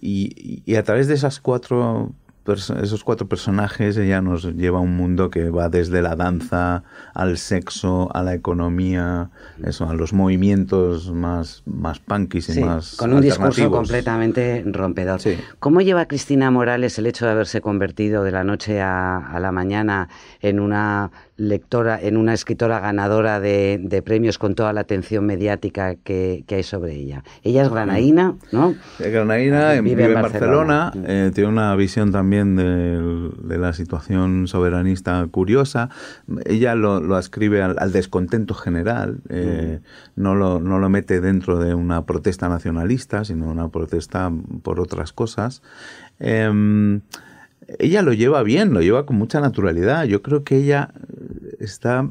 y, 0.00 0.62
y, 0.64 0.74
a 0.76 0.82
través 0.82 1.08
de 1.08 1.14
esas 1.14 1.40
cuatro 1.40 2.12
esos 2.46 3.04
cuatro 3.04 3.28
personajes, 3.28 3.96
ella 3.96 4.20
nos 4.20 4.44
lleva 4.44 4.78
a 4.78 4.80
un 4.80 4.96
mundo 4.96 5.30
que 5.30 5.50
va 5.50 5.68
desde 5.68 6.02
la 6.02 6.16
danza 6.16 6.82
al 7.14 7.38
sexo, 7.38 8.10
a 8.14 8.22
la 8.22 8.34
economía, 8.34 9.30
eso, 9.64 9.88
a 9.88 9.94
los 9.94 10.12
movimientos 10.12 11.12
más, 11.12 11.62
más 11.66 12.00
punkis 12.00 12.48
y 12.48 12.54
sí, 12.54 12.64
más. 12.64 12.96
Con 12.96 13.12
un 13.12 13.20
discurso 13.20 13.70
completamente 13.70 14.64
rompedor. 14.66 15.20
Sí. 15.20 15.38
¿Cómo 15.60 15.80
lleva 15.80 16.06
Cristina 16.06 16.50
Morales 16.50 16.98
el 16.98 17.06
hecho 17.06 17.26
de 17.26 17.32
haberse 17.32 17.60
convertido 17.60 18.24
de 18.24 18.32
la 18.32 18.42
noche 18.42 18.80
a, 18.80 19.18
a 19.18 19.38
la 19.38 19.52
mañana 19.52 20.08
en 20.40 20.58
una 20.58 21.10
lectora, 21.36 21.98
en 22.00 22.16
una 22.16 22.34
escritora 22.34 22.78
ganadora 22.78 23.40
de, 23.40 23.80
de, 23.82 24.02
premios 24.02 24.38
con 24.38 24.54
toda 24.54 24.72
la 24.72 24.82
atención 24.82 25.24
mediática 25.24 25.94
que, 25.96 26.44
que, 26.46 26.56
hay 26.56 26.62
sobre 26.62 26.94
ella. 26.94 27.24
Ella 27.42 27.62
es 27.62 27.70
granaína, 27.70 28.36
¿no? 28.52 28.74
Es 28.98 29.12
granaína, 29.12 29.72
vive, 29.72 29.82
vive, 29.82 30.04
en 30.06 30.14
Barcelona, 30.14 30.84
Barcelona 30.84 31.08
eh, 31.08 31.30
tiene 31.34 31.48
una 31.48 31.74
visión 31.74 32.12
también 32.12 32.56
de, 32.56 33.30
de, 33.42 33.58
la 33.58 33.72
situación 33.72 34.46
soberanista 34.46 35.26
curiosa. 35.30 35.88
Ella 36.44 36.74
lo, 36.74 37.00
lo 37.00 37.16
ascribe 37.16 37.62
al, 37.62 37.76
al, 37.78 37.92
descontento 37.92 38.54
general, 38.54 39.20
eh, 39.30 39.80
mm. 39.80 40.22
no, 40.22 40.34
lo, 40.34 40.60
no 40.60 40.78
lo 40.78 40.88
mete 40.90 41.20
dentro 41.20 41.58
de 41.58 41.74
una 41.74 42.04
protesta 42.04 42.48
nacionalista, 42.50 43.24
sino 43.24 43.50
una 43.50 43.68
protesta 43.68 44.30
por 44.62 44.80
otras 44.80 45.12
cosas. 45.12 45.62
Eh, 46.20 47.00
ella 47.78 48.02
lo 48.02 48.12
lleva 48.12 48.42
bien, 48.42 48.72
lo 48.72 48.80
lleva 48.80 49.06
con 49.06 49.16
mucha 49.16 49.40
naturalidad. 49.40 50.04
Yo 50.04 50.22
creo 50.22 50.44
que 50.44 50.56
ella 50.56 50.90
está 51.60 52.08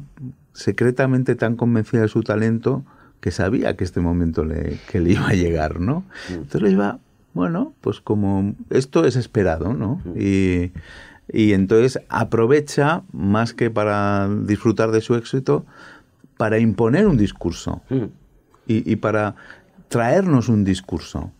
secretamente 0.52 1.34
tan 1.34 1.56
convencida 1.56 2.02
de 2.02 2.08
su 2.08 2.22
talento 2.22 2.84
que 3.20 3.30
sabía 3.30 3.76
que 3.76 3.84
este 3.84 4.00
momento 4.00 4.44
le, 4.44 4.78
que 4.90 5.00
le 5.00 5.12
iba 5.12 5.28
a 5.28 5.34
llegar, 5.34 5.80
¿no? 5.80 6.04
Entonces 6.28 6.60
lo 6.60 6.68
lleva, 6.68 6.98
bueno, 7.34 7.72
pues 7.80 8.00
como 8.00 8.54
esto 8.70 9.04
es 9.04 9.16
esperado, 9.16 9.74
¿no? 9.74 10.02
Y, 10.16 10.72
y 11.32 11.52
entonces 11.52 12.02
aprovecha, 12.08 13.02
más 13.12 13.54
que 13.54 13.70
para 13.70 14.28
disfrutar 14.28 14.90
de 14.90 15.00
su 15.00 15.14
éxito, 15.14 15.64
para 16.36 16.58
imponer 16.58 17.06
un 17.06 17.16
discurso 17.16 17.82
y, 18.66 18.90
y 18.90 18.96
para 18.96 19.36
traernos 19.88 20.48
un 20.48 20.64
discurso 20.64 21.30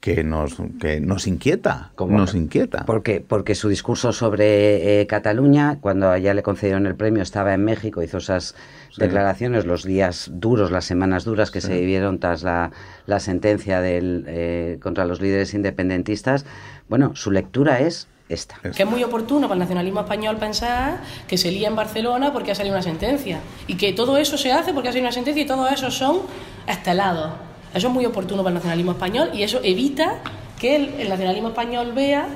que 0.00 0.24
nos, 0.24 0.56
que 0.80 1.00
nos 1.00 1.26
inquieta, 1.26 1.90
¿Cómo? 1.94 2.16
nos 2.16 2.34
inquieta. 2.34 2.84
Porque, 2.86 3.20
porque 3.26 3.54
su 3.54 3.68
discurso 3.68 4.12
sobre 4.12 5.00
eh, 5.00 5.06
Cataluña, 5.06 5.78
cuando 5.80 6.10
allá 6.10 6.32
le 6.32 6.42
concedieron 6.42 6.86
el 6.86 6.96
premio, 6.96 7.22
estaba 7.22 7.52
en 7.52 7.64
México, 7.64 8.02
hizo 8.02 8.16
esas 8.18 8.54
sí. 8.90 9.00
declaraciones, 9.00 9.66
los 9.66 9.84
días 9.84 10.30
duros, 10.32 10.70
las 10.70 10.86
semanas 10.86 11.24
duras 11.24 11.50
que 11.50 11.60
sí. 11.60 11.66
se 11.66 11.80
vivieron 11.80 12.18
tras 12.18 12.42
la, 12.42 12.70
la 13.06 13.20
sentencia 13.20 13.82
del, 13.82 14.24
eh, 14.26 14.78
contra 14.82 15.04
los 15.04 15.20
líderes 15.20 15.52
independentistas. 15.52 16.46
Bueno, 16.88 17.14
su 17.14 17.30
lectura 17.30 17.80
es 17.80 18.08
esta. 18.30 18.56
Que 18.74 18.84
es 18.84 18.88
muy 18.88 19.04
oportuno 19.04 19.48
para 19.48 19.54
el 19.54 19.60
nacionalismo 19.60 20.00
español 20.00 20.36
pensar 20.36 21.02
que 21.28 21.36
se 21.36 21.50
lía 21.50 21.68
en 21.68 21.76
Barcelona 21.76 22.32
porque 22.32 22.52
ha 22.52 22.54
salido 22.54 22.74
una 22.74 22.82
sentencia. 22.82 23.40
Y 23.66 23.74
que 23.74 23.92
todo 23.92 24.16
eso 24.16 24.38
se 24.38 24.50
hace 24.50 24.72
porque 24.72 24.88
ha 24.88 24.92
salido 24.92 25.08
una 25.08 25.12
sentencia 25.12 25.42
y 25.42 25.46
todo 25.46 25.68
eso 25.68 25.90
son 25.90 26.20
estelados. 26.66 27.49
Eso 27.74 27.86
es 27.88 27.92
muy 27.92 28.04
oportuno 28.04 28.42
para 28.42 28.50
el 28.50 28.54
nacionalismo 28.54 28.92
español 28.92 29.30
y 29.32 29.42
eso 29.42 29.60
evita 29.62 30.18
que 30.58 30.76
el, 30.76 30.88
el 31.00 31.08
nacionalismo 31.08 31.48
español 31.48 31.92
vea, 31.92 32.26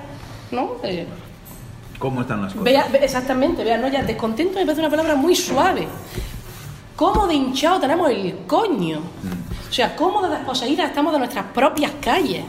¿no? 0.51 0.73
Eh, 0.83 1.07
¿Cómo 1.99 2.21
están 2.21 2.43
las 2.43 2.53
cosas? 2.53 2.65
Vea, 2.65 2.87
exactamente, 3.01 3.65
vea, 3.65 3.79
no, 3.79 3.89
ya 3.89 4.03
descontento 4.03 4.59
me 4.59 4.65
parece 4.65 4.81
una 4.81 4.91
palabra 4.91 5.17
muy 5.17 5.35
suave. 5.35 5.87
¿Cómo 6.97 7.27
de 7.27 7.35
hinchado 7.35 7.81
tenemos 7.81 8.11
el 8.11 8.47
coño? 8.47 9.01
Mm. 9.01 9.71
O 9.71 9.73
sea, 9.73 9.97
¿cómo 9.97 10.23
de 10.23 10.37
desposeídas 10.37 10.89
estamos 10.89 11.13
de 11.13 11.19
nuestras 11.19 11.47
propias 11.47 11.93
calles? 12.01 12.45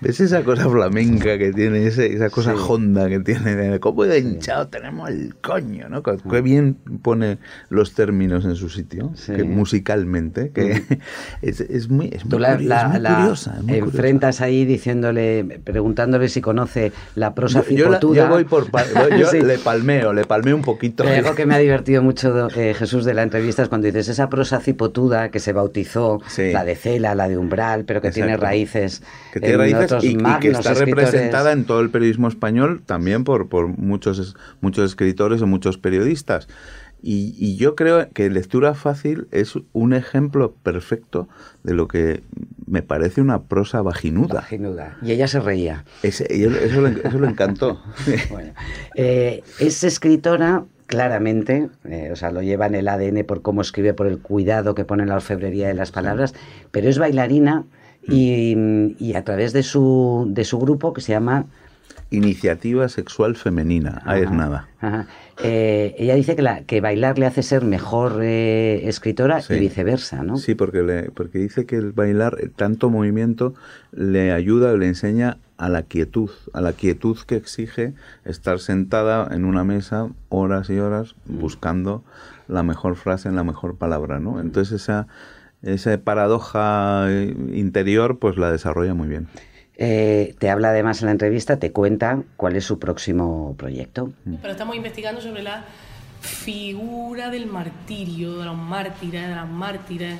¿Ves 0.00 0.20
esa 0.20 0.42
cosa 0.44 0.68
flamenca 0.68 1.38
que 1.38 1.52
tiene, 1.52 1.86
esa, 1.86 2.04
esa 2.04 2.30
cosa 2.30 2.52
sí. 2.52 2.58
honda 2.68 3.08
que 3.08 3.20
tiene? 3.20 3.78
¿Cómo 3.80 4.04
de 4.04 4.18
hinchado 4.18 4.68
tenemos 4.68 5.08
el 5.08 5.34
coño? 5.36 5.88
¿no? 5.88 6.02
Qué 6.02 6.40
bien 6.40 6.76
pone 7.02 7.38
los 7.70 7.94
términos 7.94 8.44
en 8.44 8.56
su 8.56 8.68
sitio, 8.68 9.12
sí. 9.14 9.32
que 9.32 9.44
musicalmente, 9.44 10.50
que 10.50 10.76
sí. 10.76 10.98
es, 11.42 11.60
es, 11.60 11.88
muy, 11.88 12.10
es 12.12 12.22
Tú 12.22 12.36
muy, 12.36 12.40
la, 12.40 12.54
curiosa, 12.56 12.68
la, 12.68 12.82
es 12.82 12.90
muy 12.90 13.00
la 13.00 13.16
curiosa. 13.16 13.54
Es 13.56 13.64
muy 13.64 13.78
enfrentas 13.78 14.36
curiosa. 14.36 14.44
ahí 14.44 14.64
diciéndole, 14.64 15.60
preguntándole 15.64 16.28
si 16.28 16.40
conoce 16.40 16.92
la 17.14 17.34
prosa 17.34 17.62
yo, 17.62 17.70
yo, 17.70 17.84
cipotuda. 17.86 18.24
yo 18.24 18.28
voy 18.28 18.44
por, 18.44 18.66
yo 19.18 19.32
le 19.42 19.58
palmeo, 19.58 20.12
le 20.12 20.24
palmeo 20.24 20.56
un 20.56 20.62
poquito. 20.62 21.04
Pero 21.04 21.16
algo 21.16 21.34
que 21.34 21.46
me 21.46 21.54
ha 21.54 21.58
divertido 21.58 22.02
mucho, 22.02 22.48
eh, 22.56 22.74
Jesús, 22.74 23.04
de 23.04 23.14
la 23.14 23.22
entrevista 23.22 23.62
es 23.62 23.68
cuando 23.68 23.86
dices 23.86 24.08
esa 24.08 24.28
prosa 24.28 24.60
cipotuda 24.60 25.30
que 25.30 25.40
se 25.40 25.52
bautizó, 25.52 26.20
la 26.36 26.64
de 26.64 26.76
Cela, 26.76 27.14
la 27.14 27.28
de 27.28 27.38
Umbral, 27.38 27.84
pero 27.84 28.00
que 28.00 28.08
Exacto. 28.08 28.26
tiene 28.26 28.36
raíces. 28.36 29.02
Que 29.34 29.40
tiene 29.40 29.56
raíces 29.56 30.04
y, 30.04 30.10
y, 30.10 30.16
que 30.38 30.52
está 30.52 30.70
escritores. 30.70 31.10
representada 31.10 31.50
en 31.50 31.64
todo 31.64 31.80
el 31.80 31.90
periodismo 31.90 32.28
español 32.28 32.82
también 32.86 33.24
por, 33.24 33.48
por 33.48 33.66
muchos, 33.66 34.36
muchos 34.60 34.88
escritores 34.88 35.42
o 35.42 35.48
muchos 35.48 35.76
periodistas. 35.76 36.46
Y, 37.02 37.34
y, 37.36 37.56
yo 37.56 37.74
creo 37.74 38.08
que 38.10 38.30
lectura 38.30 38.74
fácil 38.74 39.26
es 39.32 39.54
un 39.72 39.92
ejemplo 39.92 40.54
perfecto 40.62 41.28
de 41.64 41.74
lo 41.74 41.88
que 41.88 42.22
me 42.68 42.82
parece 42.82 43.20
una 43.20 43.42
prosa 43.42 43.82
vaginuda. 43.82 44.34
Vaginuda. 44.34 44.98
Y 45.02 45.10
ella 45.10 45.26
se 45.26 45.40
reía. 45.40 45.84
Ese, 46.04 46.26
eso, 46.30 46.80
le, 46.80 47.00
eso 47.02 47.18
le 47.18 47.26
encantó. 47.26 47.82
bueno, 48.30 48.52
eh, 48.94 49.42
es 49.58 49.82
escritora 49.82 50.62
claramente, 50.86 51.70
eh, 51.86 52.10
o 52.12 52.16
sea, 52.16 52.30
lo 52.30 52.40
lleva 52.40 52.66
en 52.66 52.76
el 52.76 52.86
ADN 52.86 53.24
por 53.24 53.42
cómo 53.42 53.62
escribe, 53.62 53.94
por 53.94 54.06
el 54.06 54.20
cuidado 54.20 54.76
que 54.76 54.84
pone 54.84 55.02
en 55.02 55.08
la 55.08 55.16
orfebrería 55.16 55.66
de 55.66 55.74
las 55.74 55.90
palabras, 55.90 56.34
pero 56.70 56.88
es 56.88 56.98
bailarina 56.98 57.64
y, 58.08 59.14
a 59.14 59.24
través 59.24 59.52
de 59.52 59.62
su, 59.62 60.26
de 60.28 60.44
su 60.44 60.58
grupo 60.58 60.92
que 60.92 61.00
se 61.00 61.12
llama 61.12 61.46
Iniciativa 62.10 62.88
Sexual 62.88 63.36
Femenina, 63.36 64.02
ahí 64.04 64.22
es 64.22 64.30
nada. 64.30 64.68
Eh, 65.42 65.94
ella 65.98 66.14
dice 66.14 66.36
que, 66.36 66.42
la, 66.42 66.62
que 66.62 66.80
bailar 66.80 67.18
le 67.18 67.26
hace 67.26 67.42
ser 67.42 67.64
mejor 67.64 68.20
eh, 68.22 68.88
escritora 68.88 69.40
y 69.48 69.58
viceversa, 69.58 70.22
¿no? 70.22 70.36
Sí, 70.36 70.54
porque, 70.54 70.82
le, 70.82 71.10
porque 71.10 71.38
dice 71.38 71.66
que 71.66 71.76
el 71.76 71.92
bailar, 71.92 72.36
eh, 72.40 72.50
tanto 72.54 72.90
movimiento, 72.90 73.54
le 73.92 74.32
ayuda, 74.32 74.74
le 74.74 74.86
enseña 74.86 75.38
a 75.56 75.68
la 75.68 75.82
quietud, 75.82 76.30
a 76.52 76.60
la 76.60 76.72
quietud 76.72 77.18
que 77.26 77.36
exige 77.36 77.94
estar 78.24 78.58
sentada 78.58 79.28
en 79.34 79.44
una 79.44 79.64
mesa 79.64 80.08
horas 80.28 80.70
y 80.70 80.78
horas 80.78 81.14
mm. 81.26 81.38
buscando 81.40 82.04
la 82.48 82.62
mejor 82.62 82.96
frase 82.96 83.28
en 83.28 83.36
la 83.36 83.44
mejor 83.44 83.76
palabra, 83.76 84.20
¿no? 84.20 84.40
Entonces 84.40 84.82
esa, 84.82 85.06
esa 85.64 85.96
paradoja 85.98 87.08
interior 87.52 88.18
pues 88.18 88.36
la 88.36 88.50
desarrolla 88.50 88.94
muy 88.94 89.08
bien. 89.08 89.28
Eh, 89.76 90.36
te 90.38 90.50
habla 90.50 90.68
además 90.68 91.00
en 91.00 91.06
la 91.06 91.12
entrevista, 91.12 91.58
te 91.58 91.72
cuenta 91.72 92.22
cuál 92.36 92.56
es 92.56 92.64
su 92.64 92.78
próximo 92.78 93.54
proyecto. 93.58 94.12
Pero 94.24 94.52
estamos 94.52 94.76
investigando 94.76 95.20
sobre 95.20 95.42
la 95.42 95.64
figura 96.20 97.28
del 97.30 97.46
martirio, 97.46 98.38
de 98.38 98.44
los 98.44 98.56
mártires, 98.56 99.28
de 99.28 99.34
las 99.34 99.48
mártires, 99.48 100.16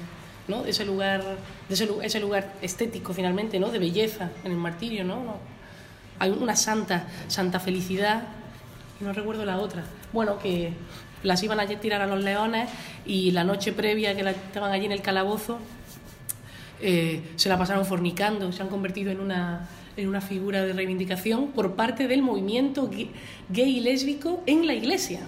¿no? 0.48 0.64
ese 0.64 0.84
lugar, 0.84 1.22
de 1.68 1.74
ese, 1.74 2.20
lugar 2.20 2.52
estético 2.62 3.14
finalmente, 3.14 3.58
¿no? 3.60 3.70
De 3.70 3.78
belleza 3.78 4.30
en 4.44 4.52
el 4.52 4.58
martirio, 4.58 5.04
¿no? 5.04 5.38
Hay 6.18 6.30
una 6.30 6.56
santa, 6.56 7.06
Santa 7.28 7.60
Felicidad, 7.60 8.24
no 9.00 9.12
recuerdo 9.12 9.44
la 9.44 9.58
otra. 9.58 9.84
Bueno, 10.12 10.38
que 10.38 10.72
las 11.24 11.42
iban 11.42 11.58
a 11.58 11.66
tirar 11.66 12.02
a 12.02 12.06
los 12.06 12.22
leones 12.22 12.70
y 13.04 13.32
la 13.32 13.42
noche 13.42 13.72
previa 13.72 14.14
que 14.14 14.22
la 14.22 14.30
estaban 14.30 14.70
allí 14.70 14.86
en 14.86 14.92
el 14.92 15.02
calabozo, 15.02 15.58
eh, 16.80 17.32
se 17.36 17.48
la 17.48 17.58
pasaron 17.58 17.84
fornicando, 17.84 18.52
se 18.52 18.62
han 18.62 18.68
convertido 18.68 19.10
en 19.10 19.20
una, 19.20 19.66
en 19.96 20.08
una 20.08 20.20
figura 20.20 20.62
de 20.62 20.72
reivindicación 20.72 21.48
por 21.48 21.74
parte 21.74 22.06
del 22.06 22.22
movimiento 22.22 22.88
gay 22.88 23.10
y 23.48 23.80
lésbico 23.80 24.42
en 24.46 24.66
la 24.66 24.74
iglesia. 24.74 25.20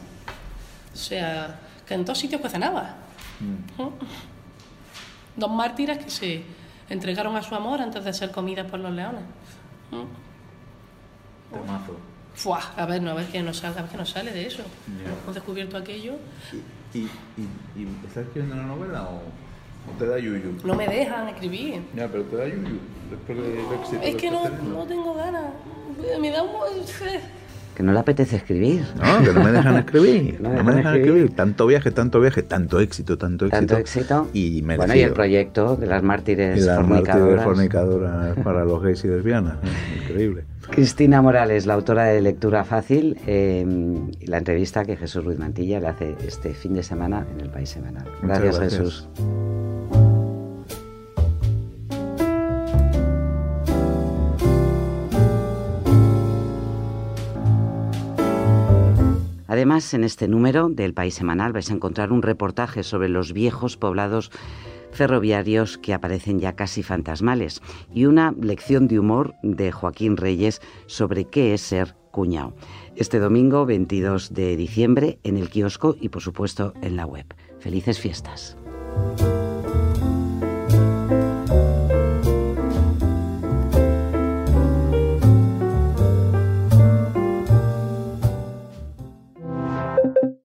O 0.93 0.97
sea, 0.97 1.61
que 1.87 1.95
en 1.95 2.05
todos 2.05 2.19
sitios 2.19 2.41
cocinaba. 2.41 2.97
Mm. 3.41 3.83
Dos 5.37 5.51
mártires 5.51 5.99
que 5.99 6.11
se 6.11 6.43
entregaron 6.89 7.37
a 7.37 7.43
su 7.43 7.55
amor 7.55 7.81
antes 7.81 8.05
de 8.05 8.13
ser 8.13 8.31
comidas 8.31 8.71
por 8.71 8.81
los 8.81 8.93
leones. 8.93 9.23
Fuah, 12.37 12.75
a 12.77 12.87
ver, 12.87 13.03
no, 13.03 13.11
a 13.13 13.15
ver 13.15 13.27
qué 13.27 13.43
nos 13.43 13.57
sale, 13.59 13.79
a 13.79 13.83
ver 13.83 13.91
qué 13.91 13.97
nos 13.97 14.11
sale 14.11 14.31
de 14.31 14.47
eso. 14.47 14.63
Hemos 15.23 15.35
descubierto 15.35 15.77
aquello. 15.77 16.15
¿Y, 16.93 16.99
y, 16.99 17.09
y, 17.77 17.89
estás 18.07 18.25
escribiendo 18.25 18.55
una 18.55 18.67
novela 18.67 19.03
o...? 19.05 19.23
¿O 19.89 19.99
te 19.99 20.07
da 20.07 20.19
yuyu? 20.19 20.59
No 20.65 20.75
me 20.75 20.87
dejan 20.89 21.29
escribir. 21.29 21.81
Ya, 21.95 22.09
pero 22.09 22.25
te 22.25 22.37
da 22.37 22.47
yuyu. 22.47 22.79
Después 23.11 23.39
de 24.01 24.09
Es 24.11 24.17
que 24.17 24.31
no, 24.31 24.49
no 24.49 24.85
tengo 24.85 25.15
ganas. 25.15 25.45
Me 26.21 26.31
da 26.31 26.43
un... 26.43 26.51
Que 27.77 27.83
no 27.83 27.93
le 27.93 27.99
apetece 27.99 28.37
escribir. 28.37 28.87
No, 28.97 29.23
que 29.23 29.33
no 29.33 29.45
me 29.45 29.53
dejan 29.53 29.77
escribir. 29.85 30.41
no, 30.41 30.65
me 30.65 30.75
dejan 30.75 30.97
escribir. 30.97 31.37
Tanto 31.37 31.67
viaje, 31.67 31.91
tanto 31.91 32.21
viaje, 32.21 32.43
tanto 32.43 32.81
éxito, 32.81 33.19
tanto 33.19 33.47
éxito. 33.47 33.59
Tanto 33.67 33.77
éxito. 33.77 34.29
Y 34.33 34.63
me 34.63 34.77
Bueno, 34.79 34.95
y 34.95 35.01
el 35.01 35.13
proyecto 35.13 35.77
de 35.77 35.87
las 35.87 36.03
mártires 36.03 36.59
y 36.59 36.67
las 36.67 36.79
fornicadoras. 36.81 37.45
fornicadoras 37.45 38.39
para 38.39 38.65
los 38.65 38.83
gays 38.83 39.05
y 39.05 39.09
lesbianas. 39.09 39.59
Increíble. 40.03 40.45
Cristina 40.71 41.23
Morales, 41.23 41.67
la 41.67 41.75
autora 41.75 42.05
de 42.05 42.21
Lectura 42.21 42.65
Fácil, 42.65 43.19
eh, 43.27 43.65
la 44.23 44.39
entrevista 44.39 44.85
que 44.85 44.97
Jesús 44.97 45.25
Ruiz 45.25 45.39
Mantilla 45.39 45.81
le 45.81 45.89
hace 45.89 46.17
este 46.27 46.55
fin 46.55 46.75
de 46.75 46.83
semana 46.83 47.27
en 47.33 47.41
el 47.41 47.51
País 47.51 47.71
Semanal. 47.71 48.07
gracias. 48.23 48.59
Jesús. 48.59 49.09
Además, 59.57 59.95
en 59.95 60.05
este 60.05 60.29
número 60.29 60.69
del 60.69 60.93
País 60.93 61.15
Semanal 61.15 61.55
vais 61.55 61.71
a 61.71 61.73
encontrar 61.73 62.13
un 62.13 62.21
reportaje 62.21 62.83
sobre 62.83 63.09
los 63.09 63.33
viejos 63.33 63.79
poblados 63.79 64.31
ferroviarios 64.97 65.79
que 65.79 65.95
aparecen 65.95 66.41
ya 66.41 66.57
casi 66.57 66.83
fantasmales 66.83 67.61
y 67.95 68.07
una 68.07 68.33
lección 68.33 68.89
de 68.89 68.99
humor 68.99 69.35
de 69.43 69.71
Joaquín 69.71 70.17
Reyes 70.17 70.61
sobre 70.87 71.27
qué 71.27 71.55
es 71.55 71.61
ser 71.61 71.95
cuñado. 72.11 72.55
Este 72.97 73.19
domingo 73.19 73.67
22 73.67 74.33
de 74.33 74.57
diciembre 74.57 75.19
en 75.23 75.37
el 75.37 75.51
kiosco 75.51 75.97
y 76.01 76.09
por 76.09 76.23
supuesto 76.23 76.73
en 76.83 76.97
la 76.97 77.07
web. 77.07 77.27
Felices 77.61 78.01
fiestas. 78.01 78.57